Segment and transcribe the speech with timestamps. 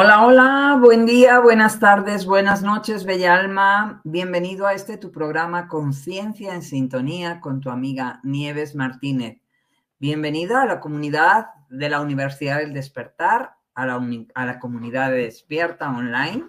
[0.00, 4.00] Hola, hola, buen día, buenas tardes, buenas noches, Bella Alma.
[4.04, 9.40] Bienvenido a este tu programa Conciencia en Sintonía con tu amiga Nieves Martínez.
[9.98, 14.00] Bienvenida a la comunidad de la Universidad del Despertar, a la,
[14.34, 16.44] a la comunidad de Despierta Online.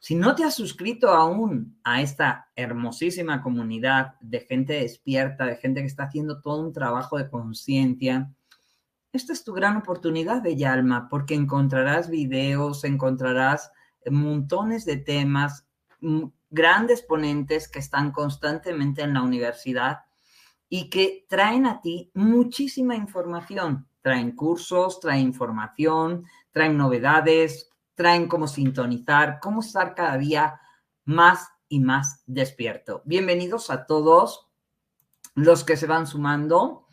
[0.00, 5.82] Si no te has suscrito aún a esta hermosísima comunidad de gente despierta, de gente
[5.82, 8.28] que está haciendo todo un trabajo de conciencia,
[9.16, 13.72] esta es tu gran oportunidad, Bella Alma, porque encontrarás videos, encontrarás
[14.10, 15.66] montones de temas,
[16.50, 20.00] grandes ponentes que están constantemente en la universidad
[20.68, 23.88] y que traen a ti muchísima información.
[24.02, 30.60] Traen cursos, traen información, traen novedades, traen cómo sintonizar, cómo estar cada día
[31.04, 33.02] más y más despierto.
[33.04, 34.48] Bienvenidos a todos
[35.34, 36.85] los que se van sumando.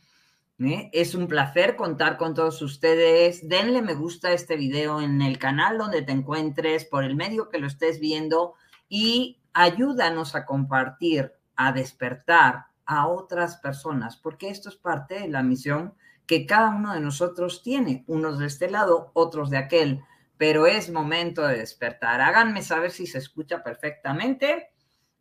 [0.59, 0.89] ¿Eh?
[0.93, 3.47] Es un placer contar con todos ustedes.
[3.47, 7.49] Denle me gusta a este video en el canal donde te encuentres, por el medio
[7.49, 8.53] que lo estés viendo
[8.87, 15.43] y ayúdanos a compartir, a despertar a otras personas, porque esto es parte de la
[15.43, 15.93] misión
[16.25, 20.01] que cada uno de nosotros tiene, unos de este lado, otros de aquel,
[20.37, 22.21] pero es momento de despertar.
[22.21, 24.71] Háganme saber si se escucha perfectamente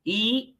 [0.04, 0.58] y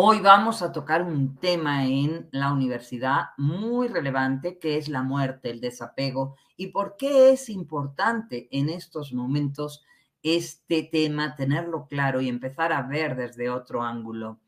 [0.00, 5.50] Hoy vamos a tocar un tema en la universidad muy relevante que es la muerte,
[5.50, 9.82] el desapego y por qué es importante en estos momentos
[10.22, 14.38] este tema, tenerlo claro y empezar a ver desde otro ángulo.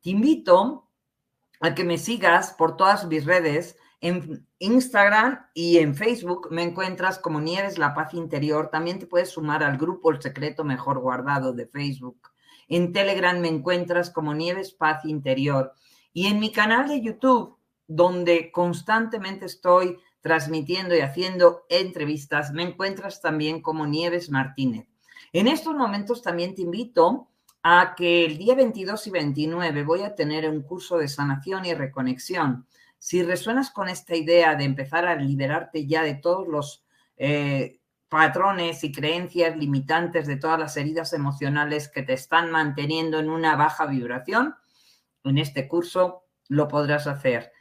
[0.00, 0.88] Te invito
[1.60, 3.76] a que me sigas por todas mis redes.
[4.00, 8.70] En Instagram y en Facebook me encuentras como Nieves La Paz Interior.
[8.70, 12.33] También te puedes sumar al grupo El Secreto Mejor Guardado de Facebook.
[12.68, 15.72] En Telegram me encuentras como Nieves Paz Interior.
[16.12, 17.56] Y en mi canal de YouTube,
[17.86, 24.86] donde constantemente estoy transmitiendo y haciendo entrevistas, me encuentras también como Nieves Martínez.
[25.32, 27.28] En estos momentos también te invito
[27.62, 31.74] a que el día 22 y 29 voy a tener un curso de sanación y
[31.74, 32.66] reconexión.
[32.98, 36.84] Si resuenas con esta idea de empezar a liberarte ya de todos los
[37.16, 43.30] eh, patrones y creencias limitantes de todas las heridas emocionales que te están manteniendo en
[43.30, 44.54] una baja vibración,
[45.24, 47.52] en este curso lo podrás hacer.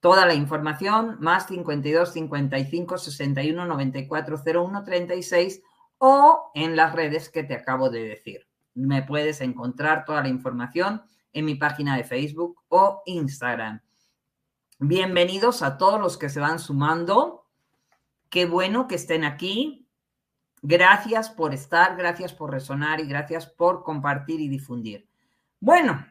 [0.00, 5.62] Toda la información más 52 55 61 94 01 36
[5.98, 8.46] o en las redes que te acabo de decir.
[8.74, 11.02] Me puedes encontrar toda la información
[11.32, 13.82] en mi página de Facebook o Instagram.
[14.78, 17.39] Bienvenidos a todos los que se van sumando.
[18.30, 19.88] Qué bueno que estén aquí.
[20.62, 25.08] Gracias por estar, gracias por resonar y gracias por compartir y difundir.
[25.58, 26.06] Bueno,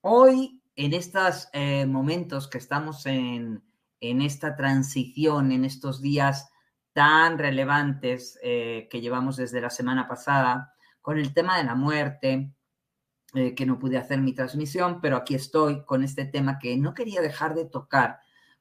[0.00, 3.62] hoy en estos eh, momentos que estamos en,
[4.00, 6.50] en, esta transición, en estos días
[6.92, 12.52] tan relevantes eh, que llevamos desde la semana pasada, con el tema de la muerte,
[13.34, 16.94] eh, que no pude hacer mi transmisión, pero aquí estoy con este tema que no
[16.94, 18.18] quería dejar de tocar,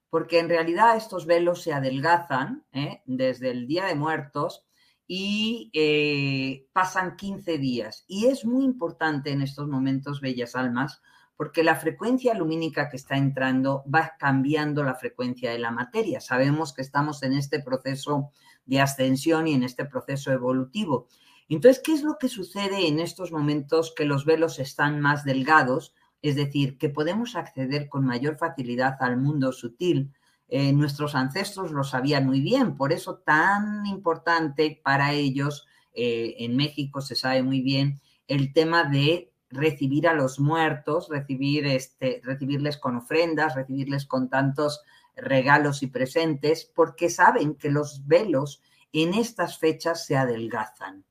[0.09, 2.65] porque en realidad estos velos se adelgazan
[3.05, 4.65] desde el Día de Muertos
[5.07, 8.05] y eh, pasan 15 días.
[8.07, 11.01] Y es muy importante en estos momentos, bellas almas,
[11.35, 16.19] porque la frecuencia lumínica que está entrando va cambiando la frecuencia de la materia.
[16.19, 18.31] Sabemos que estamos en este proceso
[18.65, 21.07] de ascensión y en este proceso evolutivo.
[21.47, 25.95] Entonces, ¿qué es lo que sucede en estos momentos que los velos están más delgados?
[26.21, 30.13] Es decir, que podemos acceder con mayor facilidad al mundo sutil,
[30.47, 36.55] eh, nuestros ancestros lo sabían muy bien, por eso tan importante para ellos, eh, en
[36.55, 42.77] México se sabe muy bien, el tema de recibir a los muertos, recibir este, recibirles
[42.77, 44.81] con ofrendas, recibirles con tantos
[45.15, 48.61] regalos y presentes, porque saben que los velos
[48.91, 51.05] en estas fechas se adelgazan.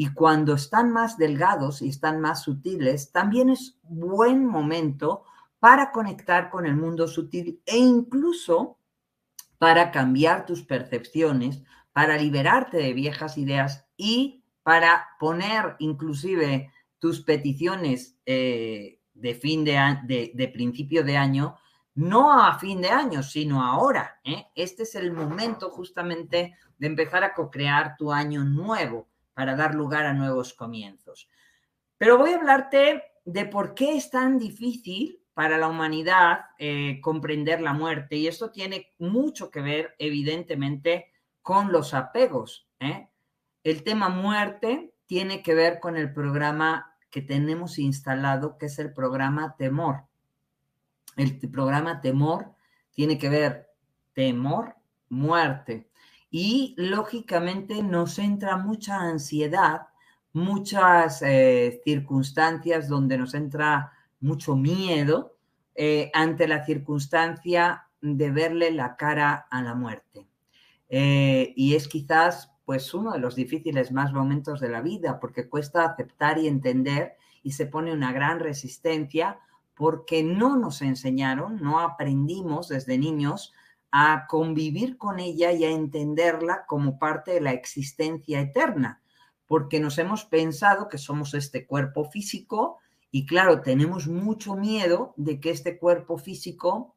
[0.00, 5.24] Y cuando están más delgados y están más sutiles, también es buen momento
[5.58, 8.78] para conectar con el mundo sutil e incluso
[9.58, 16.70] para cambiar tus percepciones, para liberarte de viejas ideas y para poner inclusive
[17.00, 21.56] tus peticiones eh, de fin de, de, principio de año,
[21.96, 24.20] no a fin de año, sino ahora.
[24.22, 24.46] ¿eh?
[24.54, 29.08] Este es el momento justamente de empezar a co-crear tu año nuevo
[29.38, 31.28] para dar lugar a nuevos comienzos.
[31.96, 37.60] Pero voy a hablarte de por qué es tan difícil para la humanidad eh, comprender
[37.60, 38.16] la muerte.
[38.16, 42.66] Y esto tiene mucho que ver, evidentemente, con los apegos.
[42.80, 43.10] ¿eh?
[43.62, 48.92] El tema muerte tiene que ver con el programa que tenemos instalado, que es el
[48.92, 50.02] programa temor.
[51.14, 52.56] El programa temor
[52.90, 53.68] tiene que ver
[54.14, 54.74] temor,
[55.08, 55.87] muerte.
[56.30, 59.88] Y lógicamente nos entra mucha ansiedad,
[60.32, 65.36] muchas eh, circunstancias donde nos entra mucho miedo
[65.74, 70.28] eh, ante la circunstancia de verle la cara a la muerte.
[70.88, 75.48] Eh, y es quizás pues uno de los difíciles más momentos de la vida porque
[75.48, 79.38] cuesta aceptar y entender y se pone una gran resistencia
[79.74, 83.54] porque no nos enseñaron, no aprendimos desde niños
[83.90, 89.02] a convivir con ella y a entenderla como parte de la existencia eterna,
[89.46, 92.78] porque nos hemos pensado que somos este cuerpo físico
[93.10, 96.94] y claro, tenemos mucho miedo de que este cuerpo físico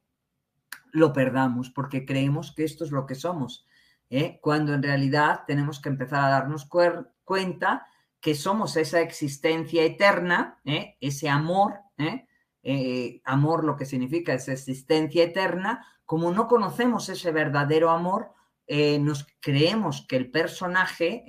[0.92, 3.66] lo perdamos porque creemos que esto es lo que somos,
[4.10, 4.40] ¿eh?
[4.42, 6.68] cuando en realidad tenemos que empezar a darnos
[7.24, 7.88] cuenta
[8.20, 10.98] que somos esa existencia eterna, ¿eh?
[11.00, 13.22] ese amor, ¿eh?
[13.24, 18.34] amor lo que significa esa existencia eterna, como no conocemos ese verdadero amor,
[18.68, 21.24] nos creemos que el personaje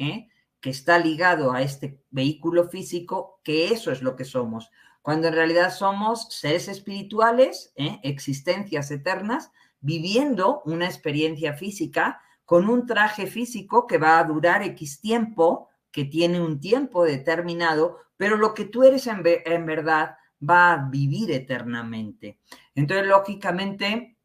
[0.60, 5.34] que está ligado a este vehículo físico, que eso es lo que somos, cuando en
[5.34, 8.00] realidad somos seres espirituales, ¿eh?
[8.02, 15.00] existencias eternas, viviendo una experiencia física con un traje físico que va a durar X
[15.00, 20.72] tiempo, que tiene un tiempo determinado, pero lo que tú eres en, en verdad va
[20.72, 22.40] a vivir eternamente.
[22.74, 24.16] Entonces, lógicamente,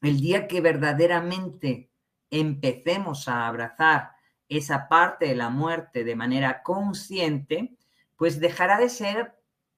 [0.00, 1.90] el día que verdaderamente
[2.30, 4.12] empecemos a abrazar
[4.48, 7.76] esa parte de la muerte de manera consciente,
[8.16, 9.34] pues dejará de ser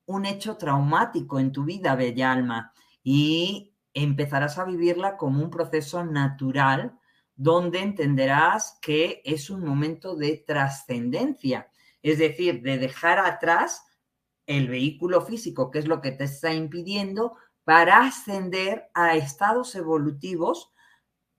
[0.06, 6.04] un hecho traumático en tu vida, bella alma, y empezarás a vivirla como un proceso
[6.04, 6.98] natural
[7.34, 11.68] donde entenderás que es un momento de trascendencia,
[12.02, 13.84] es decir, de dejar atrás
[14.46, 20.73] el vehículo físico, que es lo que te está impidiendo, para ascender a estados evolutivos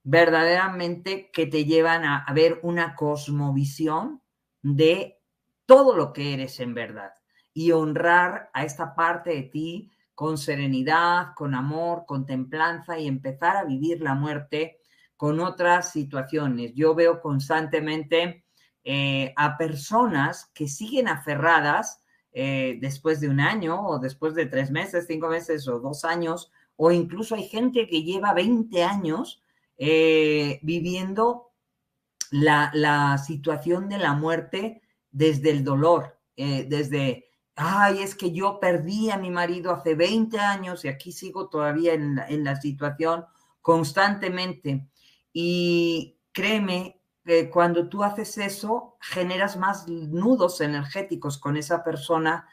[0.02, 4.22] verdaderamente que te llevan a, ver una cosmovisión
[4.62, 5.18] de
[5.66, 7.12] todo lo que eres en verdad
[7.54, 13.56] y honrar a esta parte de ti con serenidad, con amor, con templanza y empezar
[13.56, 14.78] a vivir la muerte
[15.16, 16.72] con otras situaciones.
[16.74, 18.44] Yo veo constantemente
[18.84, 22.03] eh, a personas que siguen aferradas
[22.36, 26.50] eh, después de un año o después de tres meses, cinco meses o dos años,
[26.74, 29.40] o incluso hay gente que lleva 20 años
[29.78, 31.52] eh, viviendo
[32.32, 39.10] la, situación de la muerte desde el dolor, eh, desde, ay, es que yo perdí
[39.10, 43.26] a mi marido hace 20 años y aquí sigo todavía en la, situación
[43.60, 44.88] constantemente.
[45.32, 52.46] Y créeme, que cuando tú haces eso, generas más nudos energéticos con esa persona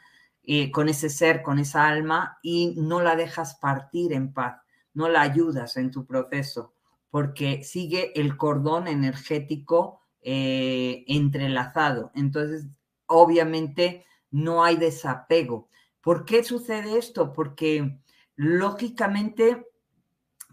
[0.44, 4.60] eh, con ese ser, con esa alma, y no la dejas partir en paz,
[4.92, 6.74] no la ayudas en tu proceso,
[7.10, 12.10] porque sigue el cordón energético eh, entrelazado.
[12.16, 12.66] Entonces,
[13.06, 15.68] obviamente, no hay desapego.
[16.00, 17.32] ¿Por qué sucede esto?
[17.32, 18.00] Porque
[18.34, 19.64] lógicamente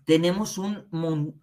[0.05, 0.85] tenemos un,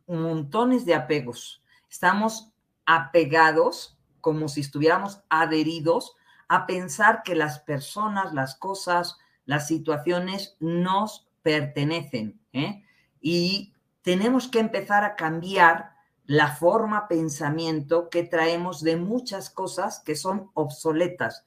[0.07, 1.65] montones de apegos.
[1.91, 2.53] Estamos
[2.87, 6.17] apegados como si estuviéramos adheridos
[6.49, 12.41] a pensar que las personas, las cosas, las situaciones nos pertenecen.
[12.53, 12.83] ¿eh?
[13.21, 15.93] Y tenemos que empezar a cambiar
[16.25, 21.45] la forma pensamiento que traemos de muchas cosas que son obsoletas.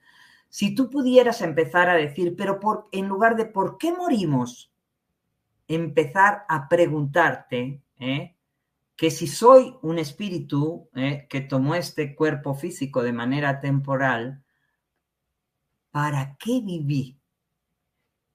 [0.48, 4.70] Si tú pudieras empezar a decir, pero en lugar de ¿por qué morimos?
[5.70, 8.36] empezar a preguntarte ¿eh?
[9.00, 11.26] Que si soy un espíritu ¿eh?
[11.30, 14.44] que tomó este cuerpo físico de manera temporal,
[15.90, 17.18] ¿para qué viví?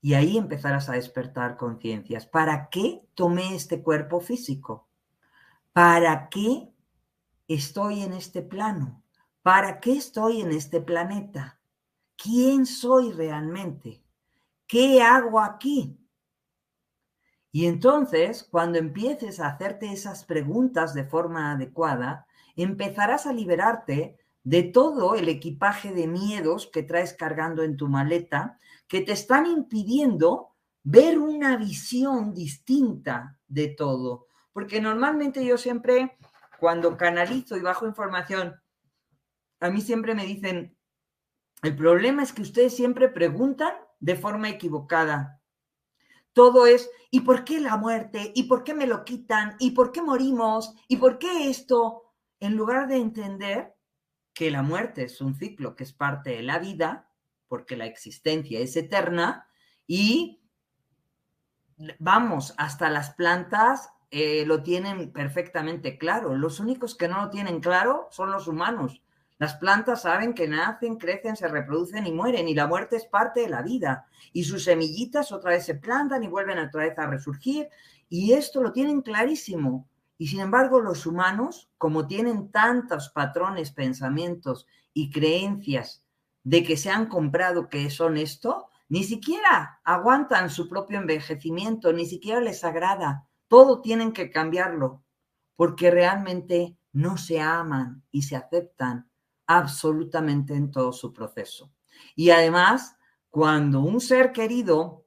[0.00, 2.24] Y ahí empezarás a despertar conciencias.
[2.24, 4.88] ¿Para qué tomé este cuerpo físico?
[5.74, 6.72] ¿Para qué
[7.46, 9.02] estoy en este plano?
[9.42, 11.60] ¿Para qué estoy en este planeta?
[12.16, 14.02] ¿Quién soy realmente?
[14.66, 15.98] ¿Qué hago aquí?
[17.54, 24.64] Y entonces, cuando empieces a hacerte esas preguntas de forma adecuada, empezarás a liberarte de
[24.64, 28.58] todo el equipaje de miedos que traes cargando en tu maleta,
[28.88, 34.26] que te están impidiendo ver una visión distinta de todo.
[34.52, 36.18] Porque normalmente yo siempre,
[36.58, 38.60] cuando canalizo y bajo información,
[39.60, 40.76] a mí siempre me dicen,
[41.62, 45.40] el problema es que ustedes siempre preguntan de forma equivocada.
[46.34, 48.32] Todo es, ¿y por qué la muerte?
[48.34, 49.56] ¿Y por qué me lo quitan?
[49.58, 50.74] ¿Y por qué morimos?
[50.88, 52.12] ¿Y por qué esto?
[52.40, 53.74] En lugar de entender
[54.34, 57.08] que la muerte es un ciclo que es parte de la vida,
[57.48, 59.48] porque la existencia es eterna,
[59.86, 60.42] y
[62.00, 66.34] vamos, hasta las plantas eh, lo tienen perfectamente claro.
[66.34, 69.03] Los únicos que no lo tienen claro son los humanos.
[69.38, 73.40] Las plantas saben que nacen, crecen, se reproducen y mueren, y la muerte es parte
[73.40, 74.06] de la vida.
[74.32, 77.68] Y sus semillitas otra vez se plantan y vuelven otra vez a resurgir.
[78.08, 79.88] Y esto lo tienen clarísimo.
[80.18, 86.04] Y sin embargo, los humanos, como tienen tantos patrones, pensamientos y creencias
[86.44, 92.06] de que se han comprado que son esto, ni siquiera aguantan su propio envejecimiento, ni
[92.06, 93.26] siquiera les agrada.
[93.48, 95.02] Todo tienen que cambiarlo,
[95.56, 99.08] porque realmente no se aman y se aceptan
[99.46, 101.72] absolutamente en todo su proceso.
[102.14, 102.96] Y además,
[103.30, 105.06] cuando un ser querido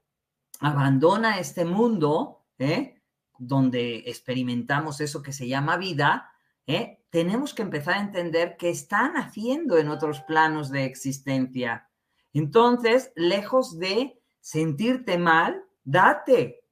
[0.59, 3.01] abandona este mundo, ¿eh?
[3.37, 6.31] donde experimentamos eso que se llama vida,
[6.65, 7.03] ¿eh?
[7.09, 11.89] tenemos que empezar a entender que están haciendo en otros planos de existencia.
[12.33, 16.63] Entonces, lejos de sentirte mal, date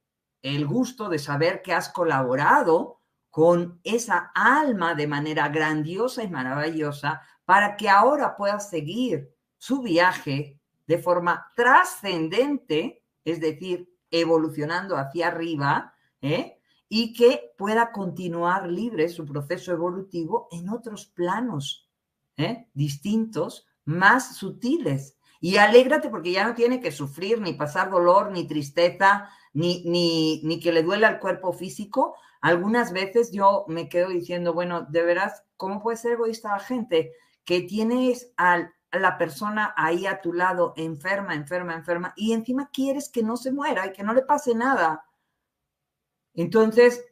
[0.42, 7.22] el gusto de saber que has colaborado con esa alma de manera grandiosa y maravillosa
[7.46, 15.94] para que ahora pueda seguir su viaje de forma trascendente, es decir, evolucionando hacia arriba,
[16.20, 16.58] ¿eh?
[16.88, 21.88] y que pueda continuar libre su proceso evolutivo en otros planos
[22.36, 22.68] ¿eh?
[22.74, 25.16] distintos, más sutiles.
[25.40, 30.42] Y alégrate porque ya no tiene que sufrir, ni pasar dolor, ni tristeza, ni, ni,
[30.44, 32.16] ni que le duela el cuerpo físico.
[32.40, 37.12] Algunas veces yo me quedo diciendo, bueno, de veras, ¿cómo puede ser egoísta la gente?
[37.46, 43.08] Que tienes a la persona ahí a tu lado enferma, enferma, enferma, y encima quieres
[43.08, 45.04] que no se muera y que no le pase nada.
[46.34, 47.04] Entonces,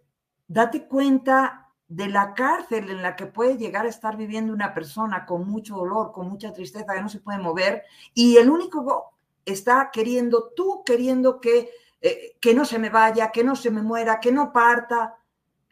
[0.48, 5.24] date cuenta de la cárcel en la que puede llegar a estar viviendo una persona
[5.24, 9.14] con mucho dolor, con mucha tristeza, que no se puede mover, y el único
[9.44, 13.82] está queriendo, tú queriendo que, eh, que no se me vaya, que no se me
[13.82, 15.14] muera, que no parta.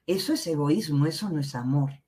[0.06, 2.01] Eso es egoísmo, eso no es amor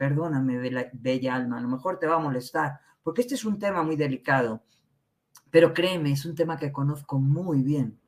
[0.00, 0.56] perdóname,
[0.94, 3.96] bella alma, a lo mejor te va a molestar, porque este es un tema muy
[3.96, 4.64] delicado,
[5.50, 8.00] pero créeme, es un tema que conozco muy bien.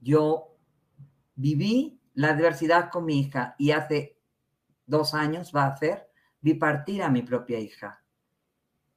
[0.00, 0.56] Yo
[1.34, 4.16] viví la adversidad con mi hija y hace
[4.86, 6.08] dos años va a hacer,
[6.40, 8.02] vi partir a mi propia hija.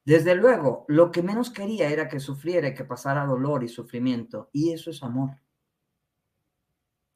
[0.06, 4.50] Desde luego, lo que menos quería era que sufriera y que pasara dolor y sufrimiento,
[4.54, 5.32] y eso es amor.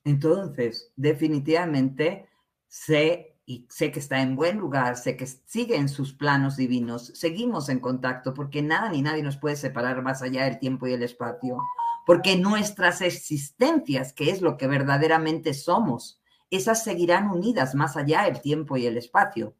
[0.04, 2.28] Entonces, definitivamente
[2.68, 7.12] sé y sé que está en buen lugar, sé que sigue en sus planos divinos,
[7.16, 10.94] seguimos en contacto porque nada ni nadie nos puede separar más allá del tiempo y
[10.94, 11.58] el espacio,
[12.06, 18.40] porque nuestras existencias, que es lo que verdaderamente somos, esas seguirán unidas más allá del
[18.40, 19.56] tiempo y el espacio.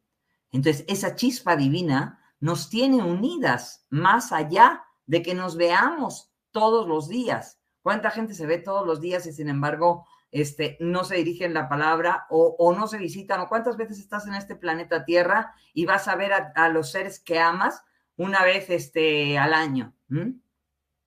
[0.52, 7.10] Entonces, esa chispa divina nos tiene unidas más allá de que nos veamos todos los
[7.10, 7.60] días.
[7.82, 11.68] ¿Cuánta gente se ve todos los días y sin embargo este, no se dirigen la
[11.68, 13.42] palabra o, no se visitan?
[13.42, 17.20] ¿O cuántas veces estás en este planeta Tierra y vas a ver a, los seres
[17.20, 17.84] que amas
[18.16, 19.94] una vez este, al año?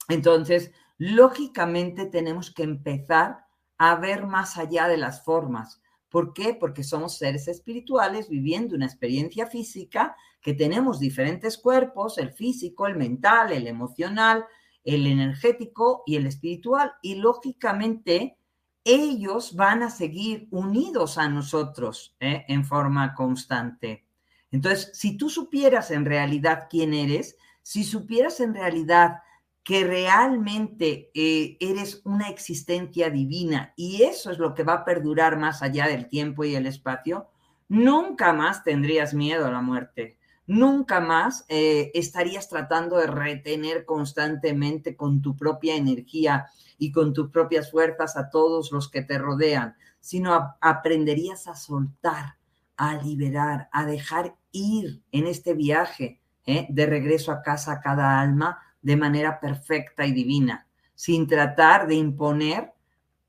[0.08, 3.46] Entonces, lógicamente tenemos que empezar
[3.78, 5.82] a ver más allá de las formas.
[6.08, 6.54] ¿Por qué?
[6.54, 12.96] Porque somos seres espirituales viviendo una experiencia física, que tenemos diferentes cuerpos, el físico, el
[12.96, 14.44] mental, el emocional,
[14.84, 16.92] el energético y el espiritual.
[17.00, 18.36] Y lógicamente
[18.84, 22.44] ellos van a seguir unidos a nosotros ¿eh?
[22.48, 24.04] en forma constante.
[24.50, 29.22] Entonces, si tú supieras en realidad quién eres, si supieras en realidad
[29.64, 35.38] que realmente eh, eres una existencia divina y eso es lo que va a perdurar
[35.38, 37.28] más allá del tiempo y el espacio,
[37.68, 40.18] nunca más tendrías miedo a la muerte.
[40.46, 46.46] Nunca más eh, estarías tratando de retener constantemente con tu propia energía
[46.78, 52.37] y con tus propias fuerzas a todos los que te rodean, sino aprenderías a soltar,
[52.76, 56.66] a liberar, a dejar ir en este viaje ¿eh?
[56.68, 61.94] de regreso a casa a cada alma de manera perfecta y divina, sin tratar de
[61.94, 62.72] imponer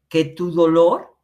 [0.09, 1.15] que tu dolor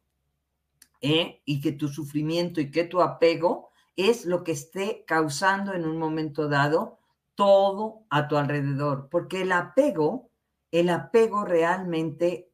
[1.00, 1.40] ¿eh?
[1.44, 5.98] y que tu sufrimiento y que tu apego es lo que esté causando en un
[5.98, 6.98] momento dado
[7.34, 10.30] todo a tu alrededor, porque el apego,
[10.70, 12.50] el apego realmente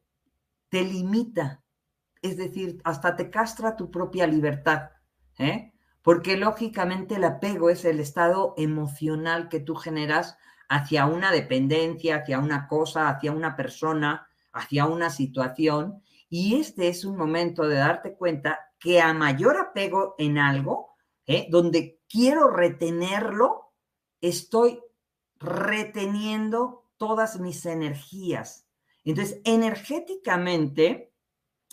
[0.68, 1.62] te limita,
[2.22, 4.90] es decir, hasta te castra tu propia libertad,
[5.38, 5.72] ¿eh?
[6.02, 10.36] porque lógicamente el apego es el estado emocional que tú generas
[10.68, 16.02] hacia una dependencia, hacia una cosa, hacia una persona, hacia una situación.
[16.28, 20.95] Y este es un momento de darte cuenta que a mayor apego en algo,
[21.26, 21.46] ¿eh?
[21.50, 23.72] donde quiero retenerlo,
[24.20, 24.80] estoy
[25.38, 28.66] reteniendo todas mis energías.
[29.04, 31.12] Entonces, energéticamente,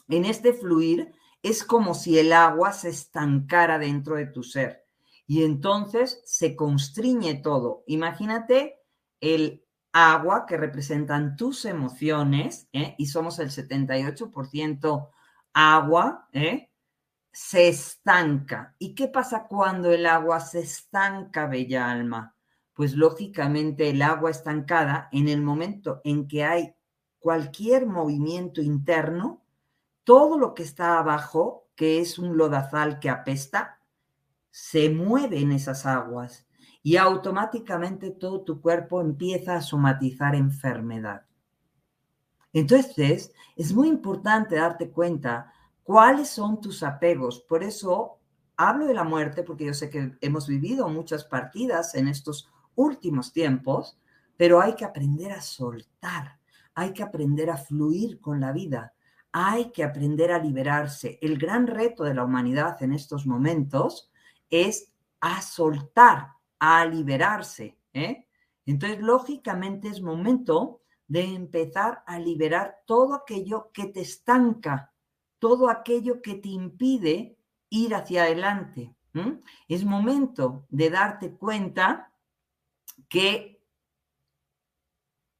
[0.07, 4.85] en este fluir, es como si el agua se estancara dentro de tu ser.
[5.25, 7.83] Y entonces se constriñe todo.
[7.87, 8.79] Imagínate
[9.19, 12.95] el agua que representan tus emociones, ¿eh?
[12.97, 15.09] y somos el 78%
[15.53, 16.69] agua, ¿eh?
[17.33, 18.75] Se estanca.
[18.77, 22.35] ¿Y qué pasa cuando el agua se estanca, bella alma?
[22.73, 26.75] Pues lógicamente el agua estancada, en el momento en que hay
[27.19, 29.43] cualquier movimiento interno,
[30.03, 33.79] todo lo que está abajo, que es un lodazal que apesta,
[34.51, 36.45] se mueve en esas aguas
[36.83, 41.25] y automáticamente todo tu cuerpo empieza a somatizar enfermedad.
[42.51, 45.51] Entonces, es muy importante darte cuenta
[45.83, 47.41] cuáles son tus apegos.
[47.41, 48.19] Por eso
[48.57, 53.33] hablo de la muerte, porque yo sé que hemos vivido muchas partidas en estos últimos
[53.33, 53.99] tiempos,
[54.37, 56.39] pero hay que aprender a soltar,
[56.73, 58.93] hay que aprender a fluir con la vida,
[59.31, 61.19] hay que aprender a liberarse.
[61.21, 64.11] El gran reto de la humanidad en estos momentos
[64.49, 67.77] es a soltar, a liberarse.
[67.93, 68.27] ¿eh?
[68.65, 74.92] Entonces, lógicamente es momento de empezar a liberar todo aquello que te estanca,
[75.43, 77.37] todo aquello que te impide
[77.69, 78.95] ir hacia adelante.
[79.67, 82.13] Es momento de darte cuenta
[83.09, 83.61] que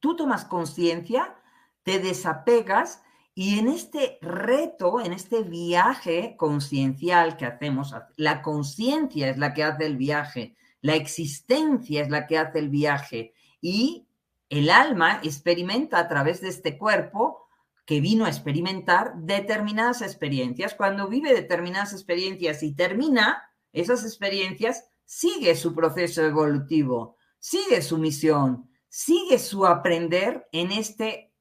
[0.00, 1.34] tú tomas conciencia,
[1.84, 3.02] te desapegas
[3.34, 9.64] y en este reto, en este viaje conciencial que hacemos, la conciencia es la que
[9.64, 14.06] hace el viaje, la existencia es la que hace el viaje y
[14.50, 17.43] el alma experimenta a través de este cuerpo
[17.84, 20.74] que vino a experimentar determinadas experiencias.
[20.74, 23.42] Cuando vive determinadas experiencias y termina
[23.72, 31.32] esas experiencias, sigue su proceso evolutivo, sigue su misión, sigue su aprender en este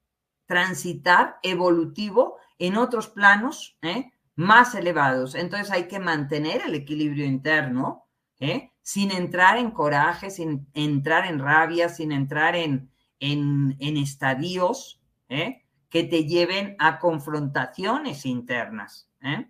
[0.46, 4.12] transitar evolutivo en otros planos ¿eh?
[4.36, 5.36] más elevados.
[5.36, 8.06] Entonces hay que mantener el equilibrio interno,
[8.40, 8.72] ¿eh?
[8.82, 15.63] sin entrar en coraje, sin entrar en rabia, sin entrar en, en, estadios ¿eh?
[15.94, 19.12] Que te lleven a confrontaciones internas.
[19.22, 19.48] ¿eh?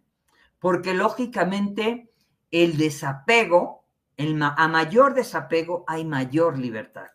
[0.60, 2.12] Porque lógicamente
[2.52, 3.86] el desapego,
[4.18, 7.12] a mayor desapego hay mayor libertad.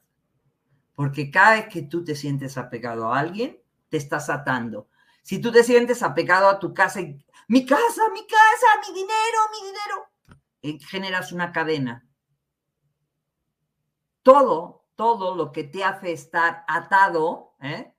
[0.94, 3.60] Porque cada vez que tú te sientes apegado a alguien,
[3.90, 4.88] te estás atando.
[5.20, 7.00] Si tú te sientes apegado a tu casa,
[7.48, 12.08] mi casa, mi casa, mi dinero, mi dinero, eh, generas una cadena
[14.22, 17.94] todo, todo lo que te hace estar atado, ¿eh?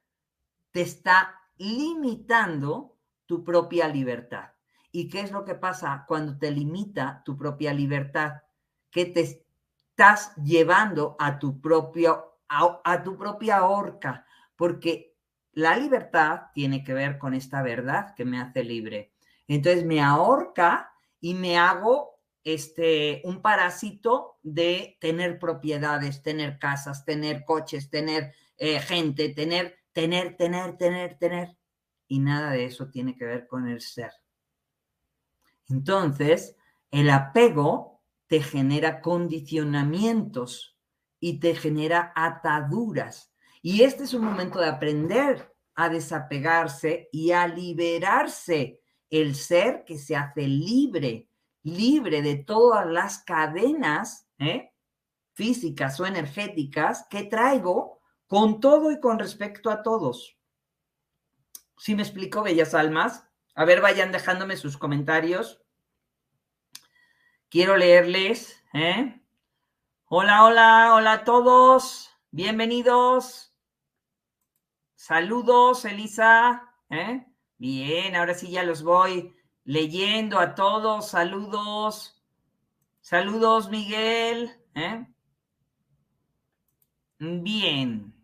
[0.72, 4.52] Te está limitando tu propia libertad.
[4.92, 8.42] ¿Y qué es lo que pasa cuando te limita tu propia libertad?
[8.90, 15.16] Que te estás llevando a tu propio a, tu propia horca, porque
[15.54, 19.14] la libertad tiene que ver con esta verdad que me hace libre.
[19.48, 27.46] Entonces me ahorca y me hago este, un parásito de tener propiedades, tener casas, tener
[27.46, 31.58] coches, tener eh, gente, tener, tener, tener, tener, tener.
[32.08, 34.12] Y nada de eso tiene que ver con el ser.
[35.68, 36.56] Entonces,
[36.90, 40.78] el apego te genera condicionamientos
[41.20, 43.34] y te genera ataduras.
[43.62, 49.98] Y este es un momento de aprender a desapegarse y a liberarse el ser que
[49.98, 51.28] se hace libre,
[51.64, 54.72] libre de todas las cadenas ¿eh?
[55.34, 57.99] físicas o energéticas que traigo
[58.30, 60.38] con todo y con respecto a todos.
[61.80, 63.28] ¿Sí me explico, bellas almas?
[63.56, 65.64] A ver, vayan dejándome sus comentarios.
[67.50, 68.64] Quiero leerles.
[68.74, 69.20] ¿eh?
[70.06, 72.12] Hola, hola, hola a todos.
[72.30, 73.52] Bienvenidos.
[74.94, 76.72] Saludos, Elisa.
[76.92, 77.26] ¿eh?
[77.58, 81.10] Bien, ahora sí ya los voy leyendo a todos.
[81.10, 82.24] Saludos.
[83.02, 84.56] Saludos, Miguel.
[84.76, 85.08] ¿eh?
[87.18, 88.19] Bien.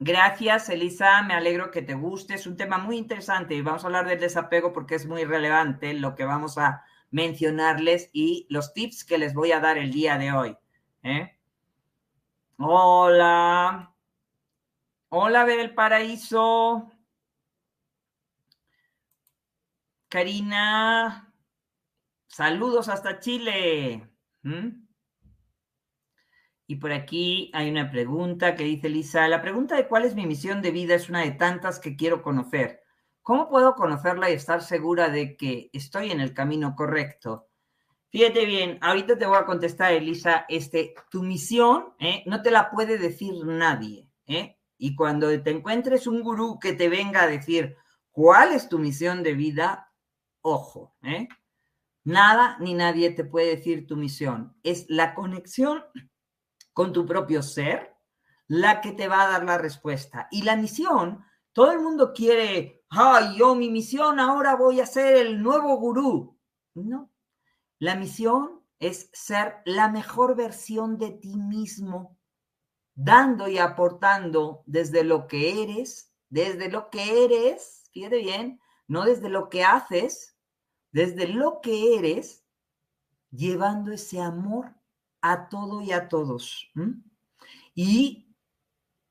[0.00, 1.22] Gracias, Elisa.
[1.22, 2.34] Me alegro que te guste.
[2.34, 5.92] Es un tema muy interesante y vamos a hablar del desapego porque es muy relevante
[5.94, 10.18] lo que vamos a mencionarles y los tips que les voy a dar el día
[10.18, 10.56] de hoy.
[11.02, 11.36] ¿eh?
[12.58, 13.92] Hola.
[15.08, 16.92] Hola, del Paraíso.
[20.08, 21.34] Karina,
[22.28, 24.08] saludos hasta Chile.
[26.70, 30.26] Y por aquí hay una pregunta que dice Lisa, la pregunta de cuál es mi
[30.26, 32.82] misión de vida es una de tantas que quiero conocer.
[33.22, 37.48] ¿Cómo puedo conocerla y estar segura de que estoy en el camino correcto?
[38.10, 42.22] Fíjate bien, ahorita te voy a contestar, Elisa, este, tu misión ¿eh?
[42.26, 44.08] no te la puede decir nadie.
[44.26, 44.58] ¿eh?
[44.76, 47.76] Y cuando te encuentres un gurú que te venga a decir
[48.10, 49.88] cuál es tu misión de vida,
[50.42, 51.28] Ojo, ¿eh?
[52.04, 54.56] Nada ni nadie te puede decir tu misión.
[54.62, 55.82] Es la conexión
[56.78, 57.96] con tu propio ser
[58.46, 60.28] la que te va a dar la respuesta.
[60.30, 65.16] Y la misión, todo el mundo quiere, ay, yo mi misión ahora voy a ser
[65.16, 66.38] el nuevo gurú.
[66.74, 67.10] No,
[67.80, 72.16] la misión es ser la mejor versión de ti mismo,
[72.94, 79.28] dando y aportando desde lo que eres, desde lo que eres, fíjate bien, no desde
[79.28, 80.36] lo que haces,
[80.92, 82.44] desde lo que eres,
[83.32, 84.77] llevando ese amor
[85.20, 86.70] a todo y a todos.
[87.74, 88.28] Y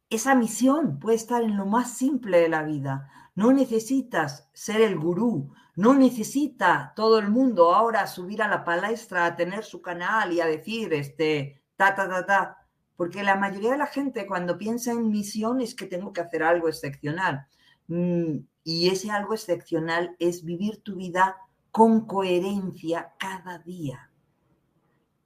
[0.09, 3.09] esa misión puede estar en lo más simple de la vida.
[3.35, 9.25] No necesitas ser el gurú, no necesita todo el mundo ahora subir a la palestra
[9.25, 12.57] a tener su canal y a decir este ta ta ta ta,
[12.95, 16.41] porque la mayoría de la gente cuando piensa en misión es que tengo que hacer
[16.41, 17.47] algo excepcional.
[17.87, 21.37] Mm, y ese algo excepcional es vivir tu vida
[21.71, 24.06] con coherencia cada día.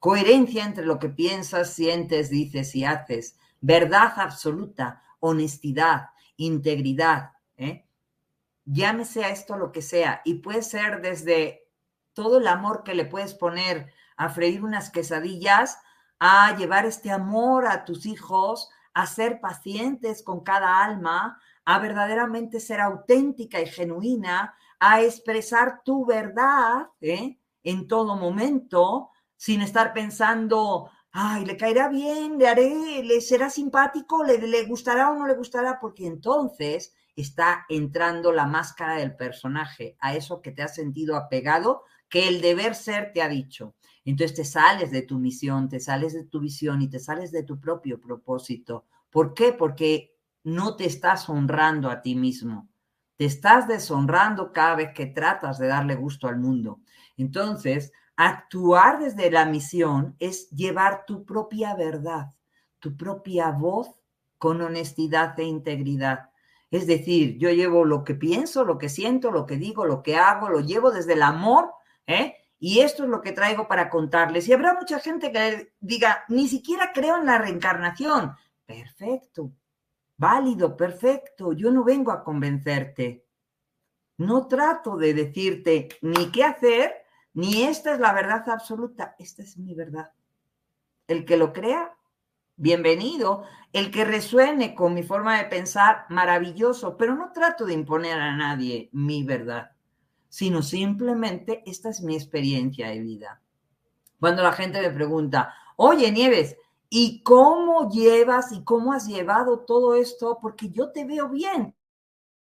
[0.02, 3.38] Coherencia entre lo que piensas, sientes, dices y haces.
[3.60, 7.34] Verdad absoluta, honestidad, integridad.
[7.56, 7.86] ¿eh?
[8.66, 10.24] Llámese a esto lo que sea.
[10.26, 11.68] Y puede ser desde
[12.14, 15.78] todo el amor que le puedes poner a freír unas quesadillas,
[16.20, 22.60] a llevar este amor a tus hijos, a ser pacientes con cada alma, a verdaderamente
[22.60, 27.38] ser auténtica y genuina, a expresar tu verdad ¿eh?
[27.64, 29.12] en todo momento,
[29.42, 35.10] sin estar pensando, ay, le caerá bien, le haré, le será simpático, le, le gustará
[35.10, 40.52] o no le gustará, porque entonces está entrando la máscara del personaje, a eso que
[40.52, 43.74] te has sentido apegado, que el deber ser te ha dicho.
[44.06, 47.42] Entonces te sales de tu misión, te sales de tu visión y te sales de
[47.42, 48.86] tu propio propósito.
[49.10, 49.54] ¿Por qué?
[49.54, 52.70] Porque no te estás honrando a ti mismo.
[53.16, 56.82] Te estás deshonrando cada vez que tratas de darle gusto al mundo.
[57.18, 62.28] Entonces, actuar desde la misión es llevar tu propia verdad,
[62.80, 63.90] tu propia voz
[64.38, 66.30] con honestidad e integridad.
[66.70, 70.18] Es decir, yo llevo lo que pienso, lo que siento, lo que digo, lo que
[70.18, 71.72] hago, lo llevo desde el amor,
[72.08, 72.36] ¿eh?
[72.60, 74.48] Y esto es lo que traigo para contarles.
[74.48, 78.36] Y habrá mucha gente que diga, ni siquiera creo en la reencarnación.
[78.66, 79.52] Perfecto,
[80.22, 83.26] Válido, perfecto, yo no vengo a convencerte.
[84.18, 86.94] No trato de decirte ni qué hacer,
[87.34, 90.12] ni esta es la verdad absoluta, esta es mi verdad.
[91.08, 91.96] El que lo crea,
[92.56, 93.44] bienvenido.
[93.74, 98.36] El que resuene con mi forma de pensar, maravilloso, pero no trato de imponer a
[98.36, 99.72] nadie mi verdad,
[100.30, 103.42] sino simplemente esta es mi experiencia de vida.
[104.20, 106.58] Cuando la gente me pregunta, oye Nieves,
[106.94, 110.40] ¿Y cómo llevas y cómo has llevado todo esto?
[110.42, 111.74] Porque yo te veo bien,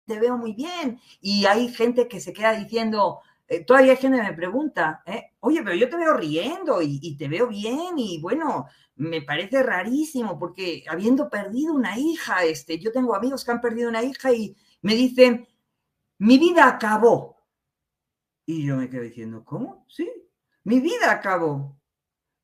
[0.06, 0.99] te veo muy bien.
[1.21, 3.21] Y hay gente que se queda diciendo,
[3.52, 5.34] eh, todavía hay gente que me pregunta, ¿eh?
[5.42, 9.62] oye, pero yo te veo riendo y, y, te veo bien y bueno, me parece
[9.62, 14.32] rarísimo porque habiendo perdido una hija, este, yo tengo amigos que han perdido una hija
[14.32, 15.50] y me dicen,
[16.20, 17.44] mi vida acabó.
[18.46, 19.86] Y yo me quedo diciendo, ¿cómo?
[19.90, 20.10] Sí,
[20.64, 21.78] mi vida acabó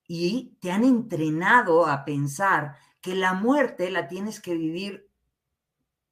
[0.10, 5.10] y te han entrenado a pensar que la muerte la tienes que vivir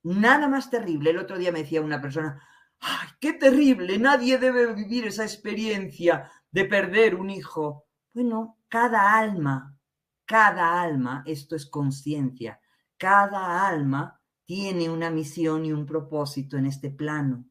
[0.03, 1.09] nada más terrible.
[1.09, 2.41] El otro día me decía una persona,
[2.79, 3.97] ¡ay, qué terrible!
[3.97, 7.85] Nadie debe vivir esa experiencia de perder un hijo.
[8.13, 9.77] Bueno, cada alma,
[10.25, 12.59] cada alma, esto es conciencia,
[12.97, 17.45] cada alma tiene una misión y un propósito en este plano.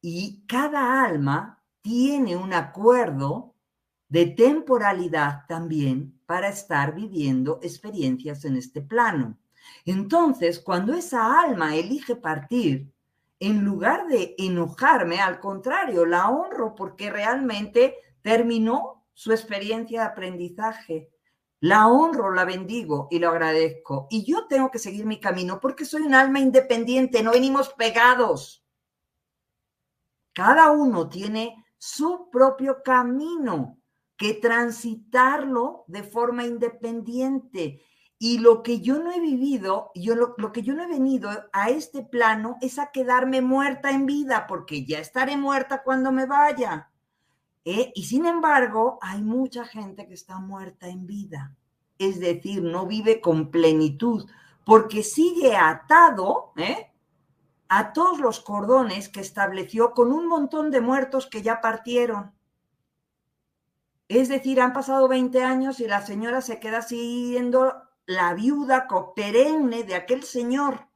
[0.00, 3.54] Y cada alma tiene un acuerdo
[4.08, 9.38] de temporalidad también para estar viviendo experiencias en este plano.
[9.84, 12.92] Entonces, cuando esa alma elige partir,
[13.42, 21.10] en lugar de enojarme, al contrario, la honro porque realmente terminó su experiencia de aprendizaje.
[21.58, 24.06] La honro, la bendigo y lo agradezco.
[24.10, 28.64] Y yo tengo que seguir mi camino porque soy un alma independiente, no venimos pegados.
[30.32, 33.78] Cada uno tiene su propio camino
[34.16, 37.82] que transitarlo de forma independiente.
[38.24, 41.70] Y lo que yo no he vivido, yo lo, que yo no he venido a
[41.70, 46.88] este plano es a quedarme muerta en vida, porque ya estaré muerta cuando me vaya.
[47.64, 47.90] ¿eh?
[47.96, 51.56] Y sin embargo, hay mucha gente que está muerta en vida.
[51.98, 54.30] Es decir, no vive con plenitud,
[54.64, 56.92] porque sigue atado ¿eh?
[57.68, 62.32] a todos los cordones que estableció con un montón de muertos que ya partieron.
[64.06, 69.84] Es decir, han pasado 20 años y la señora se queda siendo la viuda perenne
[69.84, 70.88] de aquel señor.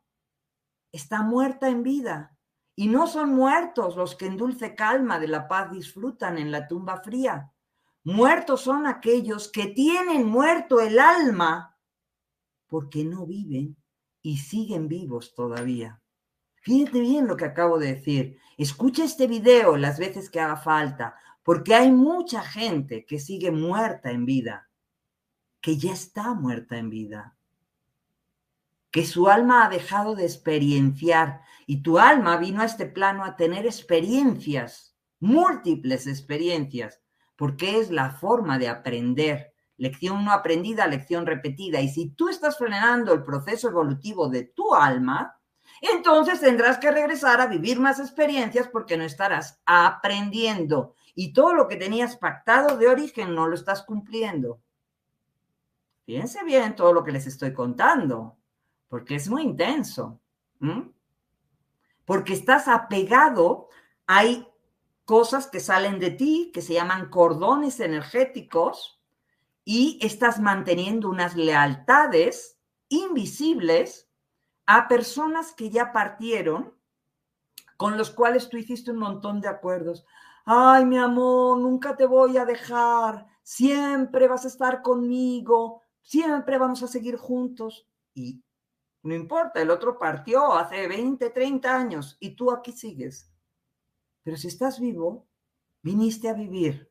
[0.93, 2.37] Está muerta en vida.
[2.75, 6.69] Y no son muertos los que en dulce calma de la paz disfrutan en la
[6.69, 7.53] tumba fría.
[8.05, 11.77] Muertos son aquellos que tienen muerto el alma
[12.67, 13.77] porque no viven
[14.23, 16.03] y siguen vivos todavía.
[16.57, 18.39] Fíjate bien lo que acabo de decir.
[18.59, 24.11] Escucha este video las veces que haga falta porque hay mucha gente que sigue muerta
[24.11, 24.69] en vida,
[25.67, 27.37] que ya está muerta en vida,
[28.93, 33.35] que su alma ha dejado de experienciar y tu alma vino a este plano a
[33.35, 37.03] tener experiencias, múltiples experiencias,
[37.35, 39.55] porque es la forma de aprender.
[39.77, 41.81] Lección no aprendida, lección repetida.
[41.81, 45.37] Y si tú estás frenando el proceso evolutivo de tu alma,
[45.81, 51.67] entonces tendrás que regresar a vivir más experiencias porque no estarás aprendiendo y todo lo
[51.67, 54.61] que tenías pactado de origen no lo estás cumpliendo.
[56.07, 58.39] Fíjense bien todo lo que les estoy contando,
[58.89, 60.21] porque es muy intenso.
[62.05, 63.69] Porque estás apegado,
[64.07, 64.49] hay
[65.05, 69.03] cosas que salen de ti, que se llaman cordones energéticos,
[69.65, 72.57] y estás manteniendo unas lealtades
[72.89, 74.09] invisibles
[74.65, 76.73] a personas que ya partieron,
[77.77, 80.07] con los cuales tú hiciste un montón de acuerdos
[80.47, 86.83] ay, mi amor, nunca te voy a dejar, siempre vas a estar conmigo, siempre vamos
[86.83, 87.87] a seguir juntos.
[88.15, 88.43] Y
[89.03, 93.31] no importa, el otro partió hace 20, 30 años y tú aquí sigues.
[94.23, 95.27] Pero si estás vivo,
[95.83, 96.91] viniste a vivir,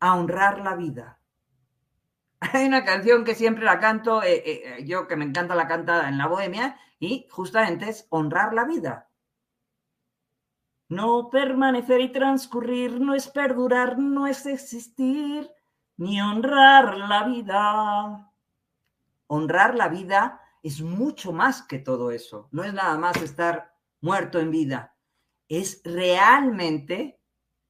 [0.00, 1.20] a honrar la vida.
[2.40, 6.08] Hay una canción que siempre la canto, eh, eh, yo que me encanta la cantada
[6.08, 9.10] en la bohemia, y justamente es honrar la vida.
[10.88, 15.50] No permanecer y transcurrir no es perdurar, no es existir,
[16.02, 18.32] ni honrar la vida.
[19.28, 22.48] Honrar la vida es mucho más que todo eso.
[22.50, 24.96] No es nada más estar muerto en vida.
[25.48, 27.20] Es realmente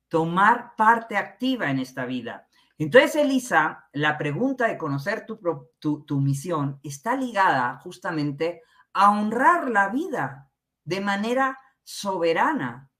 [0.09, 2.49] tomar parte activa en esta vida.
[2.79, 5.38] Entonces, Elisa, la pregunta de conocer tu,
[5.79, 8.62] tu, misión está ligada justamente
[8.95, 10.51] a honrar la vida
[10.85, 12.90] de manera soberana,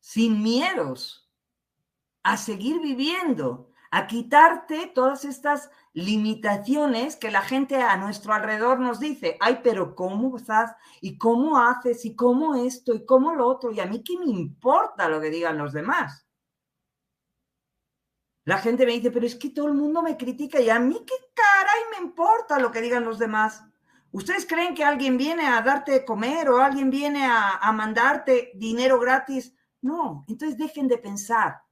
[0.00, 1.30] sin miedos,
[2.22, 3.65] a seguir viviendo,
[3.96, 9.94] a quitarte todas estas limitaciones que la gente a nuestro alrededor nos dice, ay, pero
[9.94, 10.76] ¿cómo estás?
[11.00, 12.04] ¿Y cómo haces?
[12.04, 12.94] ¿Y cómo esto?
[12.94, 13.70] ¿Y cómo lo otro?
[13.70, 16.26] ¿Y a mí qué me importa lo que digan los demás?
[18.44, 21.02] La gente me dice, pero es que todo el mundo me critica y a mí
[21.06, 23.64] qué caray me importa lo que digan los demás.
[24.12, 28.52] ¿Ustedes creen que alguien viene a darte de comer o alguien viene a, a mandarte
[28.56, 31.62] dinero gratis no, entonces dejen de pensar.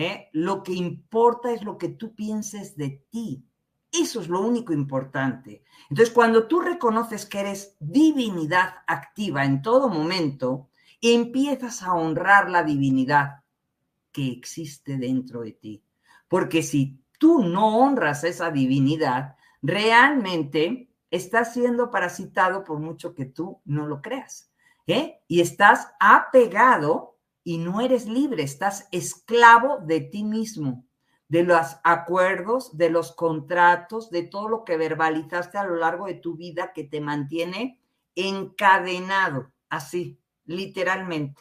[0.00, 0.28] ¿Eh?
[0.32, 3.44] Lo que importa es lo que tú pienses de ti.
[3.92, 5.64] Eso es lo único importante.
[5.88, 12.62] Entonces, cuando tú reconoces que eres divinidad activa en todo momento, empiezas a honrar la
[12.62, 13.42] divinidad
[14.12, 15.84] que existe dentro de ti.
[16.28, 23.60] Porque si tú no honras esa divinidad, realmente estás siendo parasitado por mucho que tú
[23.64, 24.50] no lo creas.
[24.86, 25.20] ¿eh?
[25.26, 30.84] Y estás apegado y no eres libre, estás esclavo de ti mismo
[31.30, 36.14] de los acuerdos, de los contratos, de todo lo que verbalizaste a lo largo de
[36.14, 37.80] tu vida que te mantiene
[38.16, 41.40] encadenado, así, literalmente.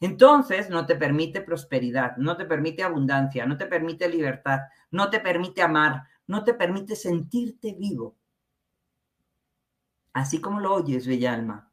[0.00, 4.58] Entonces, no te permite prosperidad, no te permite abundancia, no te permite libertad,
[4.90, 8.16] no te permite amar, no te permite sentirte vivo.
[10.14, 11.72] Así como lo oyes, bella alma.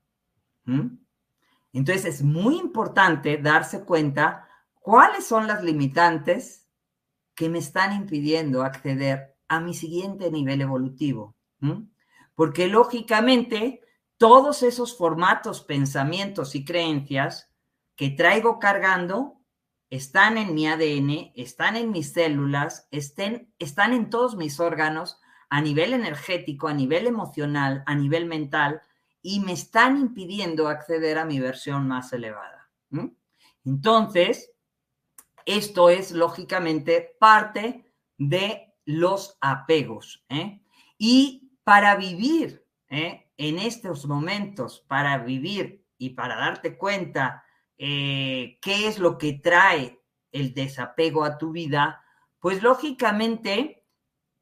[1.76, 4.48] Entonces, es muy importante darse cuenta
[4.80, 6.70] cuáles son las limitantes
[7.36, 11.36] que me están impidiendo acceder a mi siguiente nivel evolutivo.
[12.34, 13.82] Porque lógicamente
[14.18, 17.52] todos esos formatos, pensamientos y creencias
[17.98, 19.42] que traigo cargando
[19.90, 25.94] están en mi ADN, están en mis células, están en todos mis órganos a nivel
[25.94, 28.82] energético, a nivel emocional, a nivel mental,
[29.28, 32.70] y me están impidiendo acceder a mi versión más elevada.
[33.66, 34.52] Entonces,
[35.46, 40.24] esto es lógicamente parte de los apegos.
[40.30, 40.62] ¿eh?
[41.00, 43.32] Y para vivir ¿eh?
[43.36, 47.44] en estos momentos, para vivir y para darte cuenta
[47.80, 50.00] eh, qué es lo que trae
[50.32, 52.04] el desapego a tu vida,
[52.38, 53.88] pues lógicamente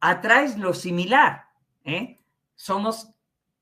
[0.01, 1.45] atraes lo similar.
[2.55, 3.12] Somos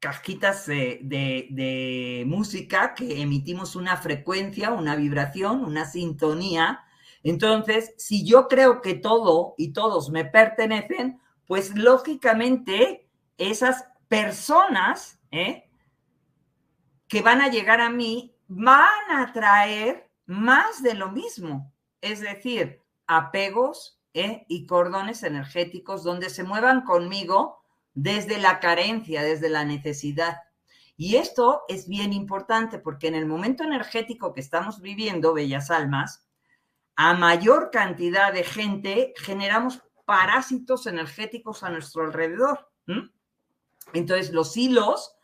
[0.02, 6.84] cajitas de música que emitimos una frecuencia, una vibración, una sintonía,
[7.24, 15.70] entonces, si yo creo que todo y todos me pertenecen, pues lógicamente esas personas ¿eh?
[17.08, 22.82] que van a llegar a mí van a traer más de lo mismo, es decir,
[23.08, 24.46] apegos ¿eh?
[24.48, 27.61] y cordones energéticos donde se muevan conmigo
[27.93, 30.38] desde la carencia, desde la necesidad.
[30.97, 36.27] Y esto es bien importante porque en el momento energético que estamos viviendo, bellas almas,
[36.95, 42.69] a mayor cantidad de gente, generamos parásitos energéticos a nuestro alrededor.
[43.93, 45.15] Entonces, los hilos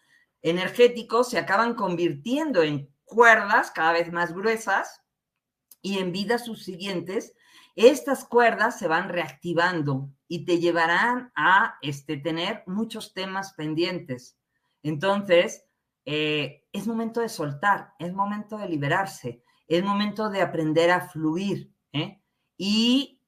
[0.42, 5.02] energéticos se acaban convirtiendo en cuerdas cada vez más gruesas
[5.82, 7.34] y en vidas subsiguientes,
[7.76, 14.38] estas cuerdas se van reactivando y te llevarán a este, tener muchos temas pendientes.
[14.84, 15.66] Entonces,
[16.06, 21.74] eh, es momento de soltar, es momento de liberarse es momento de aprender a fluir.
[21.92, 22.22] ¿eh?
[22.58, 23.22] Y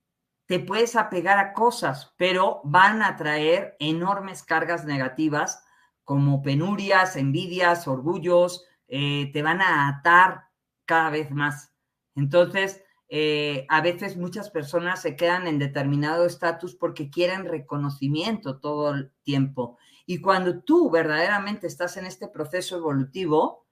[0.48, 5.64] te puedes apegar a cosas, pero van a traer enormes cargas negativas
[6.04, 10.46] como penurias, envidias, orgullos, eh, te van a atar
[10.86, 11.72] cada vez más.
[12.16, 18.92] Entonces, eh, a veces muchas personas se quedan en determinado estatus porque quieren reconocimiento todo
[18.92, 19.80] el tiempo.
[20.06, 23.66] Y cuando tú verdaderamente estás en este proceso evolutivo,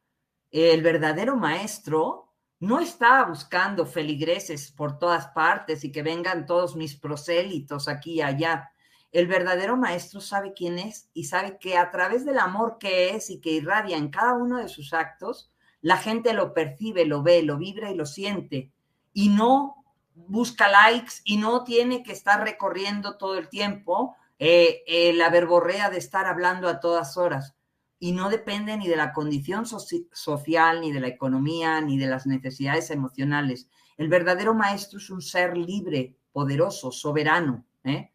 [0.50, 6.96] el verdadero maestro no estaba buscando feligreses por todas partes y que vengan todos mis
[6.96, 8.72] prosélitos aquí y allá.
[9.12, 13.30] El verdadero maestro sabe quién es y sabe que a través del amor que es
[13.30, 17.44] y que irradia en cada uno de sus actos, la gente lo percibe, lo ve,
[17.44, 18.74] lo vibra y lo siente.
[19.18, 25.12] Y no busca likes y no tiene que estar recorriendo todo el tiempo eh, eh,
[25.14, 27.56] la verborrea de estar hablando a todas horas
[28.00, 32.28] y no depende ni de la condición social, ni de la economía, ni de las
[32.28, 33.70] necesidades emocionales.
[33.98, 38.12] El verdadero maestro es un ser libre, poderoso, soberano, ¿eh?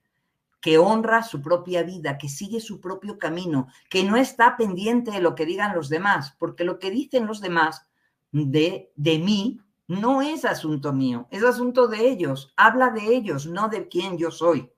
[0.61, 5.21] que honra su propia vida, que sigue su propio camino, que no está pendiente de
[5.21, 7.89] lo que digan los demás, porque lo que dicen los demás
[8.31, 9.61] de, de mí
[10.01, 14.31] no es asunto mío, es asunto de ellos, habla de ellos, no de quién yo
[14.31, 14.71] soy.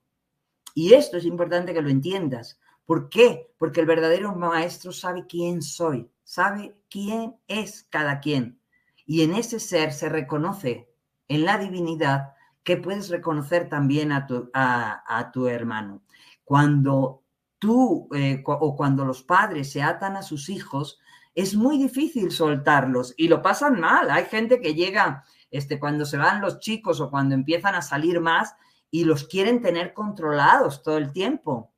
[0.73, 3.51] Y esto es importante que lo entiendas, ¿Por qué?
[3.57, 8.59] Porque el verdadero maestro sabe quién soy, sabe quién es cada quien.
[9.05, 10.87] Y en ese ser se reconoce
[11.27, 16.03] en la divinidad que puedes reconocer también a tu, a, tu hermano.
[16.43, 17.23] Cuando
[17.57, 20.99] tú eh, o cuando los padres se atan a sus hijos,
[21.35, 24.09] es muy difícil soltarlos y lo pasan mal.
[24.09, 28.21] Hay gente que llega este, cuando se van los chicos o cuando empiezan a salir
[28.21, 28.55] más
[28.89, 31.73] y los quieren tener controlados todo el tiempo.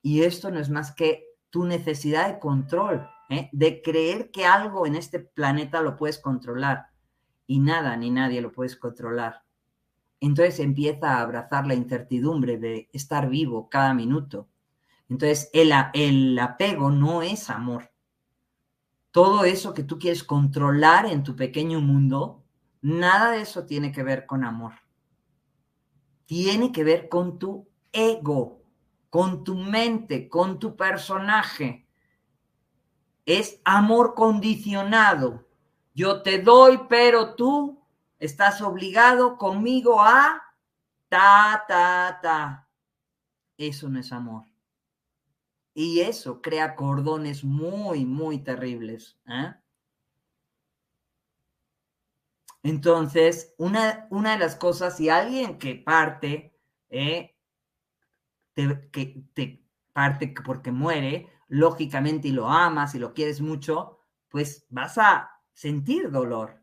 [0.00, 3.50] Y esto no es más que tu necesidad de control, ¿eh?
[3.52, 6.86] de creer que algo en este planeta lo puedes controlar.
[7.46, 9.42] Y nada ni nadie lo puedes controlar.
[10.18, 14.48] entonces empieza a abrazar la incertidumbre de estar vivo cada minuto.
[15.10, 17.90] Entonces el, el apego no es amor.
[19.16, 22.44] Todo eso que tú quieres controlar en tu pequeño mundo,
[22.82, 24.74] nada de eso tiene que ver con amor.
[26.26, 28.60] Tiene que ver con tu ego,
[29.08, 31.88] con tu mente, con tu personaje.
[33.24, 35.46] Es amor condicionado.
[35.94, 37.82] Yo te doy, pero tú
[38.18, 40.42] estás obligado conmigo a
[41.08, 42.68] ta, ta, ta.
[43.56, 44.44] Eso no es amor.
[45.78, 49.18] Y eso crea cordones muy, muy terribles.
[49.28, 49.54] ¿eh?
[52.62, 56.58] Entonces, una, una, de las cosas, si alguien que parte,
[56.88, 57.36] ¿eh?
[58.54, 63.98] que te parte porque muere, lógicamente y lo amas y lo quieres mucho,
[64.28, 66.62] pues vas a sentir dolor.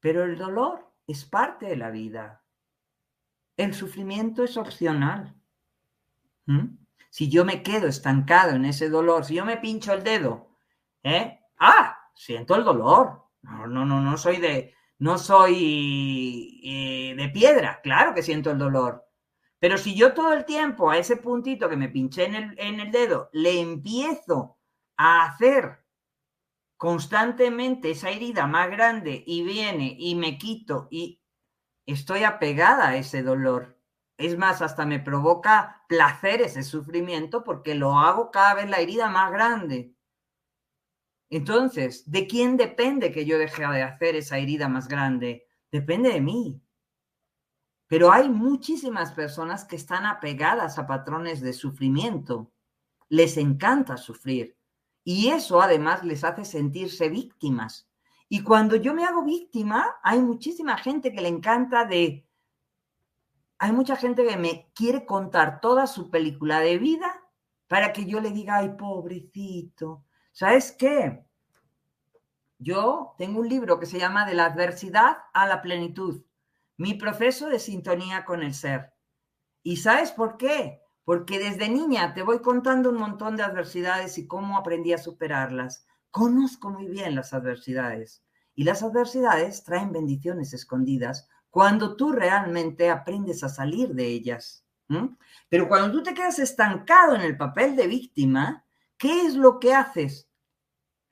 [0.00, 2.44] Pero el dolor es parte de la vida.
[3.56, 5.40] El sufrimiento es opcional.
[6.46, 6.78] ¿Mm?
[7.10, 10.56] Si yo me quedo estancado en ese dolor, si yo me pincho el dedo,
[11.02, 11.40] ¿eh?
[11.58, 13.24] Ah, siento el dolor.
[13.42, 17.80] No, no, no, no soy de, no soy eh, de piedra.
[17.82, 19.04] Claro que siento el dolor.
[19.58, 22.80] Pero si yo todo el tiempo a ese puntito que me pinché en el, en
[22.80, 24.58] el dedo le empiezo
[24.96, 25.84] a hacer
[26.76, 31.20] constantemente esa herida más grande y viene y me quito y
[31.86, 33.78] estoy apegada a ese dolor.
[34.22, 39.08] Es más, hasta me provoca placer ese sufrimiento porque lo hago cada vez la herida
[39.08, 39.96] más grande.
[41.28, 45.48] Entonces, ¿de quién depende que yo deje de hacer esa herida más grande?
[45.72, 46.62] Depende de mí.
[47.88, 52.52] Pero hay muchísimas personas que están apegadas a patrones de sufrimiento.
[53.08, 54.56] Les encanta sufrir.
[55.02, 57.90] Y eso además les hace sentirse víctimas.
[58.28, 62.24] Y cuando yo me hago víctima, hay muchísima gente que le encanta de...
[63.62, 67.22] Hay mucha gente que me quiere contar toda su película de vida
[67.68, 70.04] para que yo le diga, ay, pobrecito.
[70.32, 71.24] ¿Sabes qué?
[72.58, 76.24] Yo tengo un libro que se llama De la adversidad a la plenitud
[76.76, 78.94] mi proceso de sintonía con el ser.
[79.62, 80.80] ¿Y sabes por qué?
[81.04, 85.86] Porque desde niña te voy contando un montón de adversidades y cómo aprendí a superarlas.
[86.10, 88.24] Conozco muy bien las adversidades
[88.56, 94.66] y las adversidades traen bendiciones escondidas cuando tú realmente aprendes a salir de ellas.
[95.48, 98.64] Pero cuando tú te quedas estancado en el papel de víctima,
[98.98, 100.28] ¿qué es lo que haces?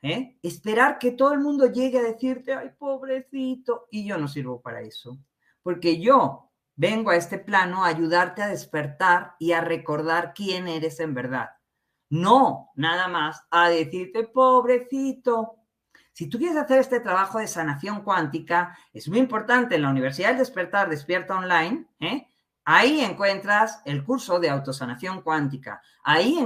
[0.03, 0.37] ¿Eh?
[0.43, 4.81] Esperar que todo el mundo llegue a decirte, ay, pobrecito, y yo no sirvo para
[4.81, 5.19] eso
[5.63, 11.01] porque yo vengo a este plano a ayudarte a despertar y a recordar quién eres
[11.01, 11.51] en verdad.
[12.09, 15.57] No nada más a decirte, pobrecito.
[16.21, 20.29] Si tú quieres hacer este trabajo de sanación cuántica, es muy importante en la Universidad
[20.29, 22.29] del Despertar Despierta Online, ¿eh?
[22.63, 26.39] Ahí encuentras el curso de autosanación cuántica, ahí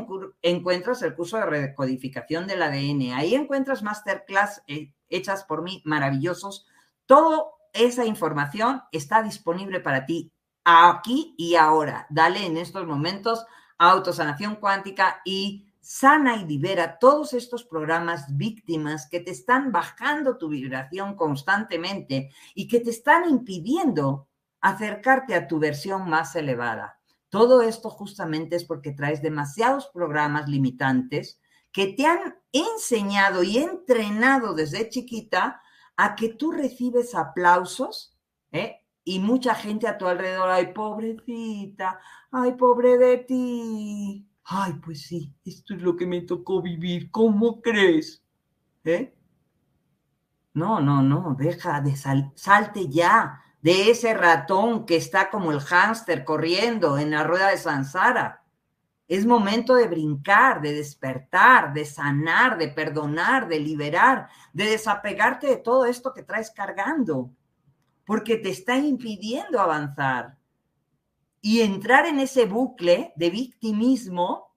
[0.43, 6.69] encuentras el curso de recodificación del ADN, ahí encuentras masterclass eh, hechas por mí maravillosos.
[7.05, 10.31] Todo esa información está disponible para ti
[10.63, 12.07] aquí y ahora.
[12.11, 13.45] Dale en estos momentos
[13.79, 20.49] autosanación cuántica y sana y libera todos estos programas víctimas que te están bajando tu
[20.49, 24.29] vibración constantemente y que te están impidiendo
[24.63, 26.99] acercarte a tu versión más elevada.
[27.29, 31.39] Todo esto justamente es porque traes demasiados programas limitantes
[31.71, 35.61] que te han enseñado y entrenado desde chiquita
[35.97, 38.17] a que tú recibes aplausos,
[38.53, 38.81] ¿eh?
[39.05, 44.27] Y mucha gente a tu alrededor, ay, pobrecita, ay, pobre de ti.
[44.45, 48.23] Ay, pues sí, esto es lo que me tocó vivir, ¿cómo crees?
[48.85, 49.15] ¿Eh?
[50.53, 56.25] No, no, no, deja de salte ya de ese ratón que está como el hámster
[56.25, 58.45] corriendo en la rueda de Sansara.
[59.09, 65.57] Es momento de brincar, de despertar, de sanar, de perdonar, de liberar, de desapegarte de
[65.57, 67.31] todo esto que traes cargando,
[68.05, 70.37] porque te está impidiendo avanzar.
[71.47, 74.57] Y entrar en ese bucle de victimismo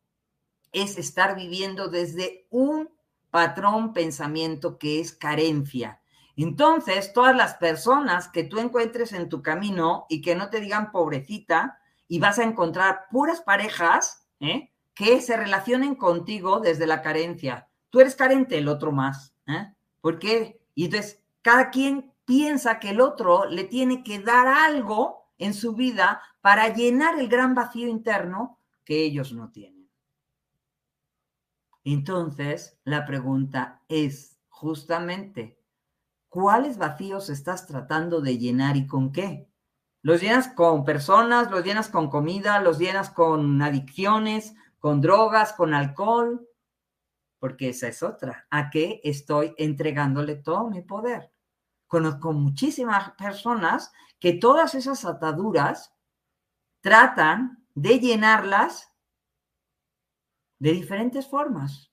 [0.71, 2.89] es estar viviendo desde un
[3.29, 5.99] patrón pensamiento que es carencia.
[6.37, 10.93] Entonces, todas las personas que tú encuentres en tu camino y que no te digan
[10.93, 11.77] pobrecita,
[12.07, 14.71] y vas a encontrar puras parejas ¿eh?
[14.93, 17.67] que se relacionen contigo desde la carencia.
[17.89, 19.33] Tú eres carente, el otro más.
[19.45, 19.73] ¿eh?
[19.99, 20.61] ¿Por qué?
[20.73, 25.73] Y entonces cada quien piensa que el otro le tiene que dar algo en su
[25.73, 29.89] vida para llenar el gran vacío interno que ellos no tienen.
[31.83, 35.57] Entonces, la pregunta es justamente,
[36.29, 39.49] cuáles vacíos estás tratando de llenar y con qué.
[40.01, 45.73] Los llenas con personas, los llenas con comida, los llenas con adicciones, con drogas, con
[45.73, 46.47] alcohol,
[47.39, 48.47] porque esa es otra.
[48.49, 51.31] ¿A qué estoy entregándole todo mi poder?
[51.87, 55.93] Conozco muchísimas personas que todas esas ataduras
[56.81, 58.91] tratan de llenarlas
[60.59, 61.91] de diferentes formas.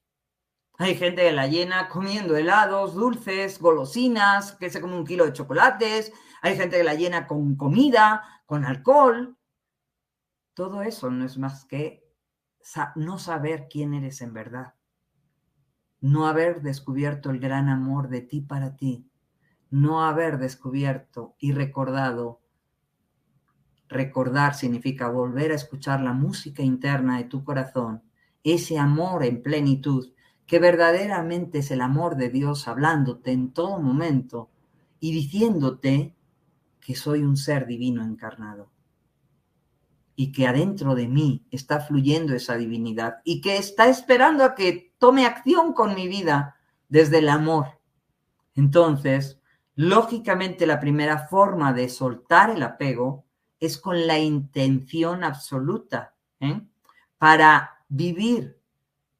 [0.77, 5.33] Hay gente que la llena comiendo helados, dulces, golosinas, que se come un kilo de
[5.33, 6.13] chocolates.
[6.43, 9.39] Hay gente que la llena con comida, con alcohol.
[10.53, 12.05] Todo eso no es más que
[12.97, 14.75] no saber quién eres en verdad.
[16.01, 19.11] No haber descubierto el gran amor de ti para ti.
[19.75, 22.41] No haber descubierto y recordado.
[23.89, 28.05] Recordar significa volver a escuchar la música interna de tu corazón,
[28.45, 30.13] ese amor en plenitud
[30.47, 34.49] que verdaderamente es el amor de Dios hablándote en todo momento
[35.01, 36.15] y diciéndote
[36.79, 38.71] que soy un ser divino encarnado
[40.15, 44.95] y que adentro de mí está fluyendo esa divinidad y que está esperando a que
[44.99, 47.81] tome acción con mi vida desde el amor.
[48.55, 49.41] Entonces,
[49.75, 53.25] lógicamente la primera forma de soltar el apego
[53.61, 56.61] es con la intención absoluta ¿eh?
[57.19, 58.61] para vivir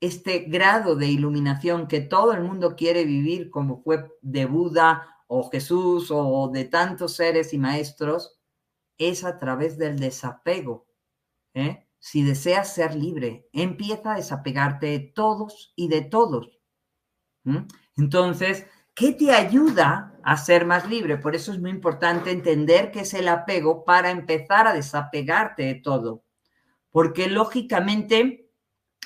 [0.01, 5.49] este grado de iluminación que todo el mundo quiere vivir, como fue de Buda o
[5.51, 8.39] Jesús o de tantos seres y maestros,
[8.99, 10.87] es a través del desapego.
[11.55, 11.87] ¿eh?
[11.99, 16.61] Si deseas ser libre, empieza a desapegarte de todos y de todos.
[17.97, 21.19] Entonces, ¿qué te ayuda a ser más libre?
[21.19, 25.75] Por eso es muy importante entender qué es el apego para empezar a desapegarte de
[25.75, 26.25] todo.
[26.91, 28.51] Porque lógicamente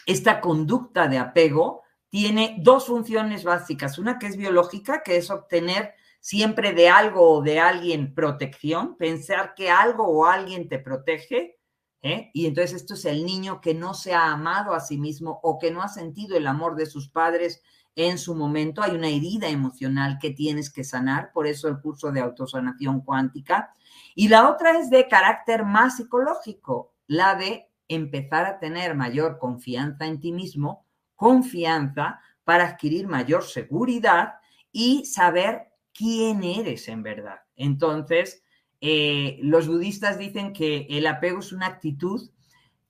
[0.07, 3.99] esta conducta de apego tiene dos funciones básicas.
[3.99, 9.55] Una que es biológica, que es obtener siempre de algo o de alguien protección, pensar
[9.55, 11.59] que algo o alguien te protege.
[12.03, 12.31] ¿eh?
[12.33, 15.59] Y entonces esto es el niño que no se ha amado a sí mismo o
[15.59, 17.63] que no ha sentido el amor de sus padres
[17.97, 18.83] en su momento.
[18.83, 23.73] Hay una herida emocional que tienes que sanar, por eso el curso de autosanación cuántica.
[24.15, 30.07] Y la otra es de carácter más psicológico, la de empezar a tener mayor confianza
[30.07, 30.87] en ti mismo,
[31.17, 34.35] confianza para adquirir mayor seguridad
[34.73, 37.41] y saber quién eres en verdad.
[37.57, 38.43] Entonces,
[38.81, 42.31] eh, los budistas dicen que el apego es una actitud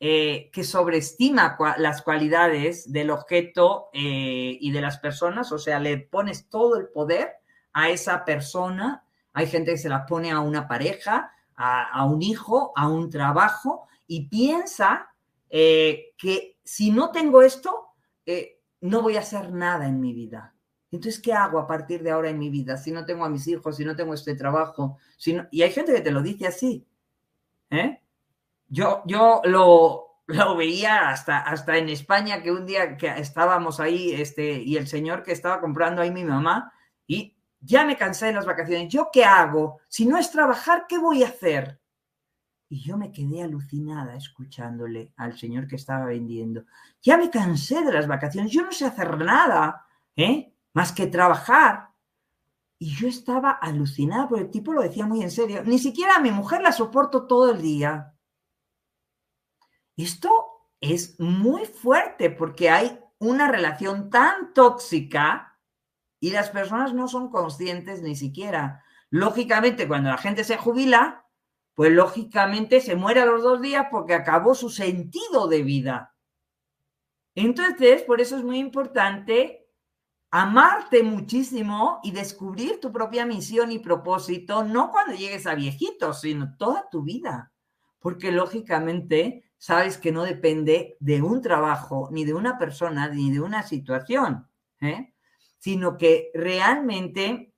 [0.00, 5.98] eh, que sobreestima las cualidades del objeto eh, y de las personas, o sea, le
[5.98, 7.32] pones todo el poder
[7.72, 9.04] a esa persona.
[9.32, 13.88] Hay gente que se la pone a una pareja, a un hijo, a un trabajo,
[14.06, 15.08] y piensa
[15.50, 17.88] eh, que si no tengo esto,
[18.80, 20.54] no voy a hacer nada en mi vida.
[20.90, 22.76] Entonces, ¿qué hago a partir de ahora en mi vida?
[22.76, 24.98] Si no tengo a mis hijos, si no tengo este trabajo,
[25.50, 26.86] y hay gente que te lo dice así.
[27.70, 28.00] ¿eh?
[28.68, 34.12] Yo, yo lo, lo veía hasta, hasta en España, que un día que estábamos ahí,
[34.12, 36.72] este, y el señor que estaba comprando ahí mi mamá,
[37.06, 38.92] y ya me cansé de las vacaciones.
[38.92, 39.80] ¿Yo qué hago?
[39.88, 41.80] Si no es trabajar, ¿qué voy a hacer?
[42.68, 46.64] Y yo me quedé alucinada escuchándole al señor que estaba vendiendo.
[47.00, 50.52] Ya me cansé de las vacaciones, yo no sé hacer nada, ¿eh?
[50.74, 51.88] Más que trabajar.
[52.78, 55.64] Y yo estaba alucinada, porque el tipo lo decía muy en serio.
[55.64, 58.14] Ni siquiera a mi mujer la soporto todo el día.
[59.98, 60.46] Esto
[60.80, 65.58] es muy fuerte porque hay una relación tan tóxica
[66.20, 68.84] y las personas no son conscientes ni siquiera.
[69.10, 71.26] Lógicamente, cuando la gente se jubila,
[71.74, 76.14] pues lógicamente se muere a los dos días porque acabó su sentido de vida.
[77.34, 79.68] Entonces, por eso es muy importante
[80.30, 86.56] amarte muchísimo y descubrir tu propia misión y propósito, no cuando llegues a viejito, sino
[86.56, 87.52] toda tu vida.
[87.98, 93.40] Porque lógicamente sabes que no depende de un trabajo, ni de una persona, ni de
[93.40, 94.48] una situación,
[94.80, 95.12] ¿eh?
[95.58, 97.52] sino que realmente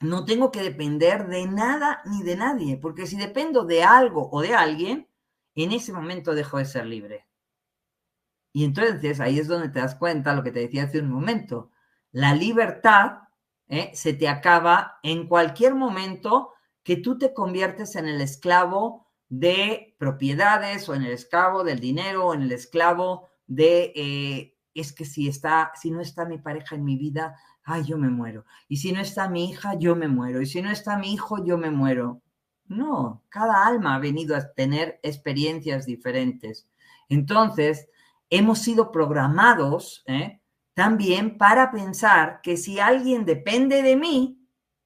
[0.00, 4.40] no tengo que depender de nada ni de nadie, porque si dependo de algo o
[4.40, 5.08] de alguien,
[5.54, 7.26] en ese momento dejo de ser libre.
[8.52, 11.70] Y entonces ahí es donde te das cuenta lo que te decía hace un momento.
[12.12, 13.22] La libertad
[13.68, 13.90] ¿eh?
[13.94, 20.88] se te acaba en cualquier momento que tú te conviertes en el esclavo de propiedades
[20.88, 25.28] o en el esclavo del dinero o en el esclavo de eh, es que si
[25.28, 28.44] está si no está mi pareja en mi vida ay, yo me muero.
[28.68, 30.40] Y si no está mi hija, yo me muero.
[30.40, 32.22] Y si no está mi hijo, yo me muero.
[32.66, 36.68] No, cada alma ha venido a tener experiencias diferentes.
[37.08, 37.88] Entonces,
[38.30, 40.40] hemos sido programados ¿eh?
[40.72, 44.40] también para pensar que si alguien depende de mí,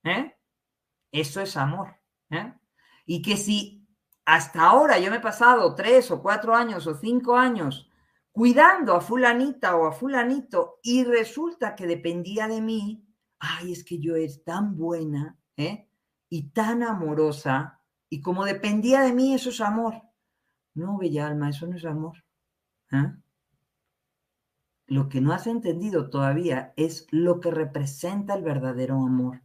[0.04, 0.34] ¿eh?
[1.10, 1.96] Eso es amor.
[2.30, 2.52] ¿eh?
[3.06, 3.77] Y que si
[4.28, 7.88] hasta ahora yo me he pasado tres o cuatro años o cinco años
[8.30, 13.08] cuidando a fulanita o a fulanito y resulta que dependía de mí,
[13.38, 15.88] ay, es que yo es tan buena ¿eh?
[16.28, 19.94] y tan amorosa y como dependía de mí, eso es amor.
[20.74, 22.22] No, bella alma, eso no es amor.
[22.92, 23.10] ¿eh?
[24.88, 29.42] Lo que no has entendido todavía es lo que representa el verdadero amor.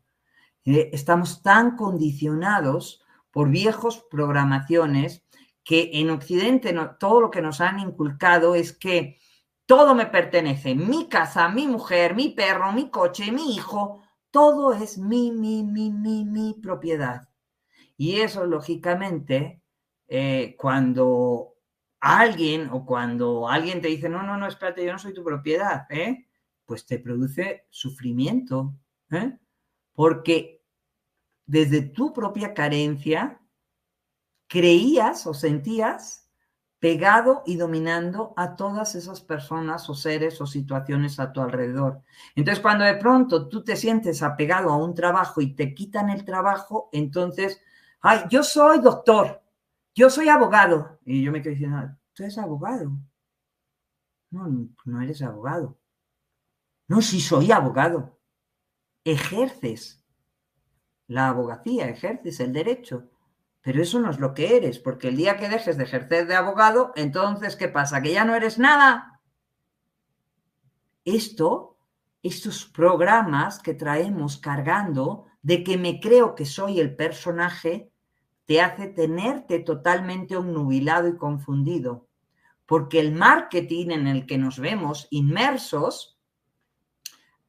[0.66, 0.90] ¿eh?
[0.92, 3.03] estamos tan condicionados
[3.34, 5.26] por viejos programaciones
[5.66, 9.18] que en Occidente todo lo que nos han inculcado es que
[9.66, 14.98] todo me pertenece, mi casa, mi mujer, mi perro, mi coche, mi hijo, todo es
[14.98, 17.28] mi, mi, mi, mi, mi propiedad.
[17.98, 19.62] Y eso, lógicamente,
[20.08, 21.56] eh, cuando
[22.02, 25.88] alguien o cuando alguien te dice, no, no, no, espérate, yo no soy tu propiedad,
[25.90, 26.28] ¿eh?
[26.66, 28.76] pues te produce sufrimiento,
[29.10, 29.38] ¿eh?
[29.94, 30.53] porque
[31.46, 33.40] desde tu propia carencia
[34.48, 36.24] creías o sentías
[36.84, 42.02] pegado y dominando a todas esas personas o seres o situaciones a tu alrededor.
[42.36, 46.26] Entonces, cuando de pronto tú te sientes apegado a un trabajo y te quitan el
[46.26, 47.62] trabajo, entonces,
[48.02, 49.42] ay, yo soy doctor,
[49.96, 51.00] yo soy abogado.
[51.06, 52.92] Y yo me quedo diciendo, tú eres abogado.
[54.30, 55.78] No, no eres abogado.
[56.90, 58.20] No, sí soy abogado.
[59.06, 60.03] Ejerces
[61.08, 63.10] la abogacía, ejerces el derecho.
[63.62, 66.36] Pero eso no es lo que eres, porque el día que dejes de ejercer de
[66.36, 68.02] abogado, entonces, ¿qué pasa?
[68.02, 69.22] ¿Que ya no eres nada?
[71.06, 71.78] Esto,
[72.22, 77.90] estos programas que traemos cargando de que me creo que soy el personaje,
[78.46, 82.08] te hace tenerte totalmente obnubilado y confundido.
[82.66, 86.20] Porque el marketing en el que nos vemos inmersos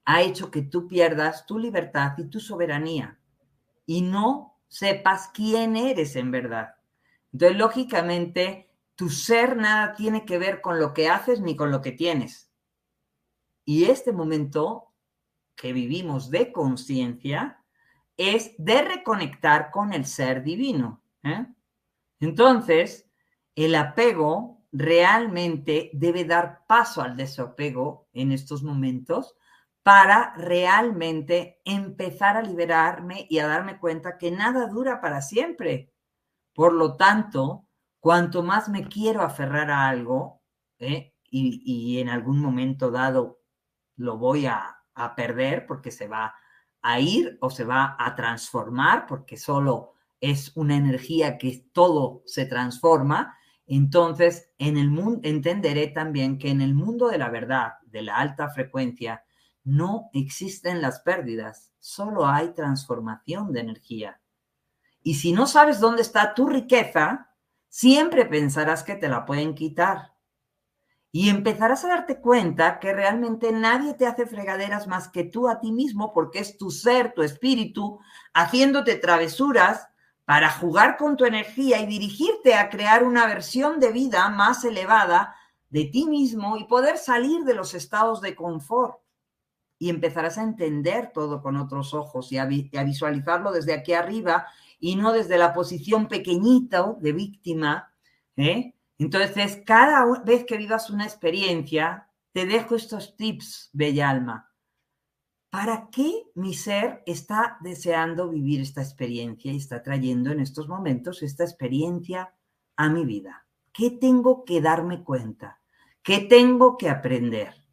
[0.04, 3.18] ha hecho que tú pierdas tu libertad y tu soberanía
[3.86, 6.74] y no sepas quién eres en verdad.
[7.32, 11.80] Entonces, lógicamente, tu ser nada tiene que ver con lo que haces ni con lo
[11.80, 12.50] que tienes.
[13.64, 14.92] Y este momento
[15.56, 17.62] que vivimos de conciencia
[18.16, 21.02] es de reconectar con el ser divino.
[21.22, 21.46] ¿eh?
[22.20, 23.08] Entonces,
[23.54, 29.36] el apego realmente debe dar paso al desapego en estos momentos
[29.84, 35.92] para realmente empezar a liberarme y a darme cuenta que nada dura para siempre.
[36.54, 37.66] Por lo tanto,
[38.00, 40.40] cuanto más me quiero aferrar a algo,
[40.78, 41.14] ¿eh?
[41.30, 43.40] y, en algún momento dado
[43.96, 46.34] lo voy a, a perder porque se va
[46.80, 52.46] a ir o se va a transformar, porque solo es una energía que todo se
[52.46, 58.02] transforma, entonces en el mundo entenderé también que en el mundo de la verdad, de
[58.02, 59.24] la alta frecuencia,
[59.64, 64.20] no existen las pérdidas, solo hay transformación de energía.
[65.02, 67.30] Y si no sabes dónde está tu riqueza,
[67.68, 70.12] siempre pensarás que te la pueden quitar.
[71.10, 75.60] Y empezarás a darte cuenta que realmente nadie te hace fregaderas más que tú a
[75.60, 78.00] ti mismo, porque es tu ser, tu espíritu,
[78.32, 79.88] haciéndote travesuras
[80.24, 85.36] para jugar con tu energía y dirigirte a crear una versión de vida más elevada
[85.70, 89.03] de ti mismo y poder salir de los estados de confort
[89.78, 94.46] y empezarás a entender todo con otros ojos y a, visualizarlo desde aquí arriba
[94.78, 97.92] y no desde la posición pequeñita de víctima.
[98.36, 98.74] ¿eh?
[98.98, 104.50] Entonces, cada vez que vivas una experiencia, te dejo estos tips, bella alma.
[105.50, 111.22] ¿Para qué mi ser está deseando vivir esta experiencia y está trayendo en estos momentos
[111.22, 112.34] esta experiencia
[112.76, 113.46] a mi vida?
[113.72, 115.60] ¿Qué tengo que darme cuenta?
[116.02, 117.63] ¿Qué tengo que aprender?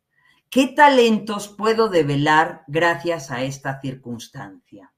[0.52, 4.94] ¿Qué talentos puedo develar gracias a esta circunstancia?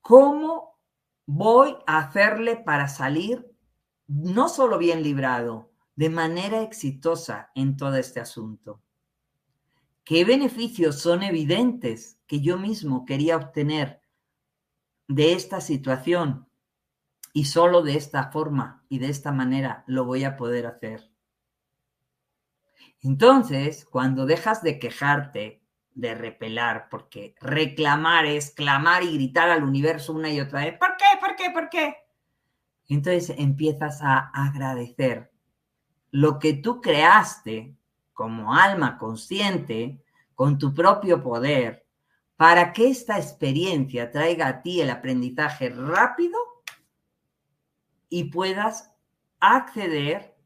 [0.00, 0.80] ¿Cómo
[1.26, 3.48] voy a hacerle para salir
[4.08, 8.82] no solo bien librado, de manera exitosa en todo este asunto?
[10.02, 14.02] ¿Qué beneficios son evidentes que yo mismo quería obtener
[15.06, 16.48] de esta situación
[17.32, 21.07] y solo de esta forma y de esta manera lo voy a poder hacer?
[23.02, 25.62] Entonces, cuando dejas de quejarte,
[25.94, 30.96] de repelar, porque reclamar es clamar y gritar al universo una y otra vez, ¿por
[30.96, 31.04] qué?
[31.20, 31.50] ¿Por qué?
[31.50, 31.96] ¿Por qué?
[32.88, 35.30] Entonces empiezas a agradecer
[36.10, 37.76] lo que tú creaste
[38.12, 40.00] como alma consciente,
[40.34, 41.86] con tu propio poder,
[42.36, 46.38] para que esta experiencia traiga a ti el aprendizaje rápido
[48.08, 48.94] y puedas
[49.40, 50.37] acceder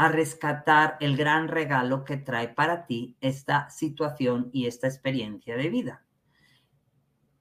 [0.00, 5.68] a rescatar el gran regalo que trae para ti esta situación y esta experiencia de
[5.68, 6.06] vida.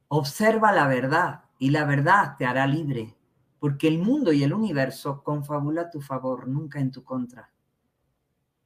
[0.09, 3.15] Observa la verdad y la verdad te hará libre,
[3.59, 7.49] porque el mundo y el universo confabula a tu favor, nunca en tu contra.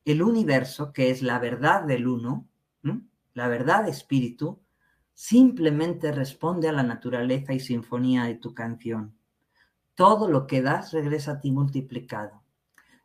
[0.05, 2.47] El universo, que es la verdad del uno,
[3.35, 4.59] la verdad espíritu,
[5.13, 9.15] simplemente responde a la naturaleza y sinfonía de tu canción.
[9.93, 12.42] Todo lo que das regresa a ti multiplicado.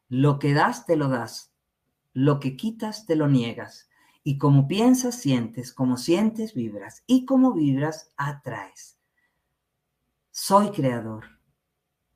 [0.09, 1.54] Lo que das, te lo das.
[2.14, 3.90] Lo que quitas, te lo niegas.
[4.24, 5.72] Y como piensas, sientes.
[5.74, 7.04] Como sientes, vibras.
[7.06, 8.98] Y como vibras, atraes.
[10.30, 11.24] Soy creador.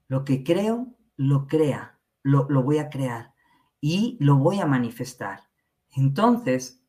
[0.09, 1.99] Lo que creo, lo crea.
[2.23, 3.35] Lo, lo voy a crear.
[3.81, 5.51] Y lo voy a manifestar.
[5.91, 6.83] Entonces,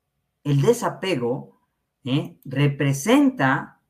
[0.45, 1.60] el desapego
[2.06, 2.39] ¿eh?
[2.45, 3.82] representa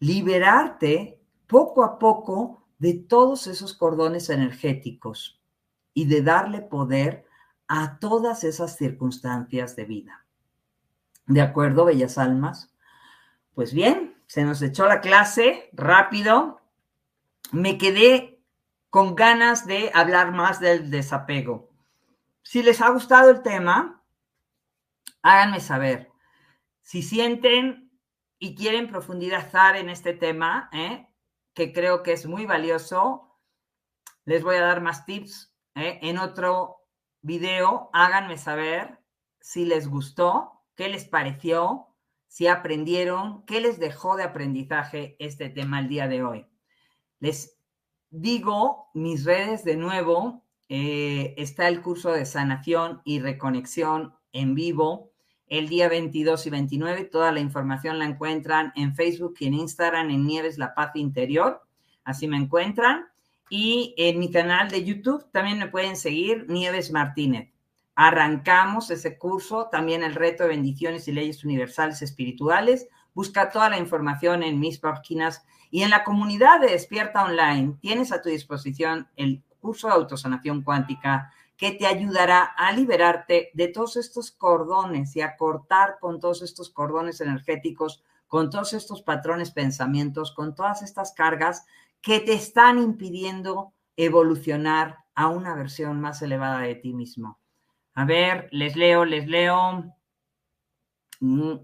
[0.00, 5.37] liberarte poco a poco de todos esos cordones energéticos
[5.98, 7.26] y de darle poder
[7.66, 10.24] a todas esas circunstancias de vida.
[11.26, 12.72] ¿De acuerdo, bellas almas?
[13.52, 16.60] Pues bien, se nos echó la clase rápido.
[17.50, 18.40] Me quedé
[18.90, 21.68] con ganas de hablar más del desapego.
[22.42, 24.04] Si les ha gustado el tema,
[25.22, 26.12] háganme saber.
[26.80, 27.90] Si sienten
[28.38, 31.08] y quieren profundizar en este tema, ¿eh?
[31.54, 33.36] que creo que es muy valioso,
[34.26, 35.98] les voy a dar más tips ¿eh?
[36.02, 36.82] en otro
[37.22, 37.90] video.
[37.92, 38.98] Háganme saber
[39.40, 41.88] si les gustó, qué les pareció,
[42.26, 46.46] si aprendieron, qué les dejó de aprendizaje este tema el día de hoy.
[47.20, 47.58] Les
[48.10, 50.44] digo mis redes de nuevo.
[50.68, 55.12] Eh, está el curso de sanación y reconexión en vivo
[55.46, 57.04] el día 22 y 29.
[57.04, 61.62] Toda la información la encuentran en Facebook y en Instagram en Nieves La Paz Interior.
[62.04, 63.06] Así me encuentran.
[63.50, 67.50] Y en mi canal de YouTube también me pueden seguir Nieves Martínez.
[67.94, 72.88] Arrancamos ese curso, también el reto de bendiciones y leyes universales espirituales.
[73.14, 77.74] Busca toda la información en mis páginas y en la comunidad de Despierta Online.
[77.80, 83.66] Tienes a tu disposición el curso de autosanación cuántica que te ayudará a liberarte de
[83.66, 89.50] todos estos cordones y a cortar con todos estos cordones energéticos, con todos estos patrones
[89.50, 91.66] pensamientos, con todas estas cargas
[92.00, 97.40] que te están impidiendo evolucionar a una versión más elevada de ti mismo.
[97.94, 99.84] A ver, les leo, les leo.
[101.18, 101.54] Mm,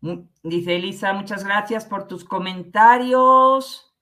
[0.00, 3.92] mm, dice Elisa, muchas gracias por tus comentarios.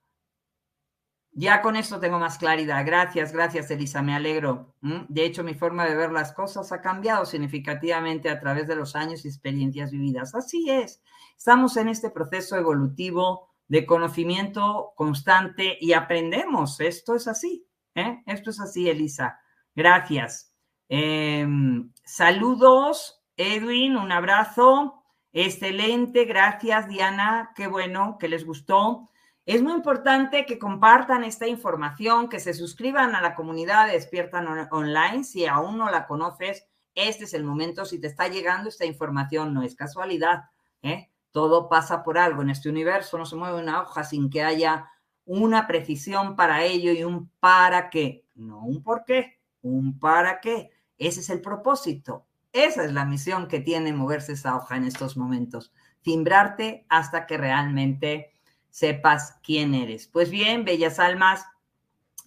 [1.33, 2.85] Ya con esto tengo más claridad.
[2.87, 4.77] Gracias, gracias, Elisa, me alegro.
[5.09, 8.95] De hecho, mi forma de ver las cosas ha cambiado significativamente a través de los
[8.95, 10.35] años y experiencias vividas.
[10.35, 11.03] Así es.
[11.37, 16.81] Estamos en este proceso evolutivo de conocimiento constante y aprendemos.
[16.81, 17.67] Esto es así.
[17.95, 18.23] ¿eh?
[18.27, 19.39] Esto es así, Elisa.
[19.75, 20.53] Gracias.
[20.89, 25.03] Em, saludos, Edwin, un abrazo.
[25.33, 27.53] Excelente, gracias, Diana.
[27.57, 29.11] Qué bueno que les gustó.
[29.47, 34.47] Es muy importante que compartan esta información, que se suscriban a la comunidad de Despiertan
[34.71, 35.25] Online.
[35.25, 37.85] Si aún no la conoces, este es el momento.
[37.85, 40.45] Si te está llegando esta información, no es casualidad.
[40.83, 41.11] ¿eh?
[41.35, 43.19] Todo pasa por algo en este universo.
[43.19, 44.89] No se mueve una hoja sin que haya
[45.25, 48.25] una precisión para ello y un para qué.
[48.37, 50.71] No un por qué, un para qué.
[50.97, 52.25] Ese es el propósito.
[52.53, 55.73] Esa es la misión que tiene moverse esa hoja en estos momentos.
[56.03, 58.31] Timbrarte hasta que realmente
[58.71, 60.07] sepas quién eres.
[60.07, 61.45] Pues bien, bellas almas,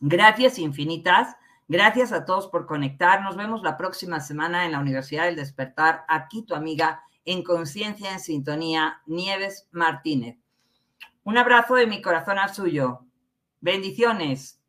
[0.01, 1.37] gracias infinitas.
[1.69, 3.21] Gracias a todos por conectar.
[3.21, 6.03] Nos vemos la próxima semana en la Universidad del Despertar.
[6.09, 10.37] Aquí tu amiga en Conciencia en Sintonía, Nieves Martínez.
[11.25, 13.01] Un abrazo de mi corazón al suyo.
[13.59, 14.61] Bendiciones.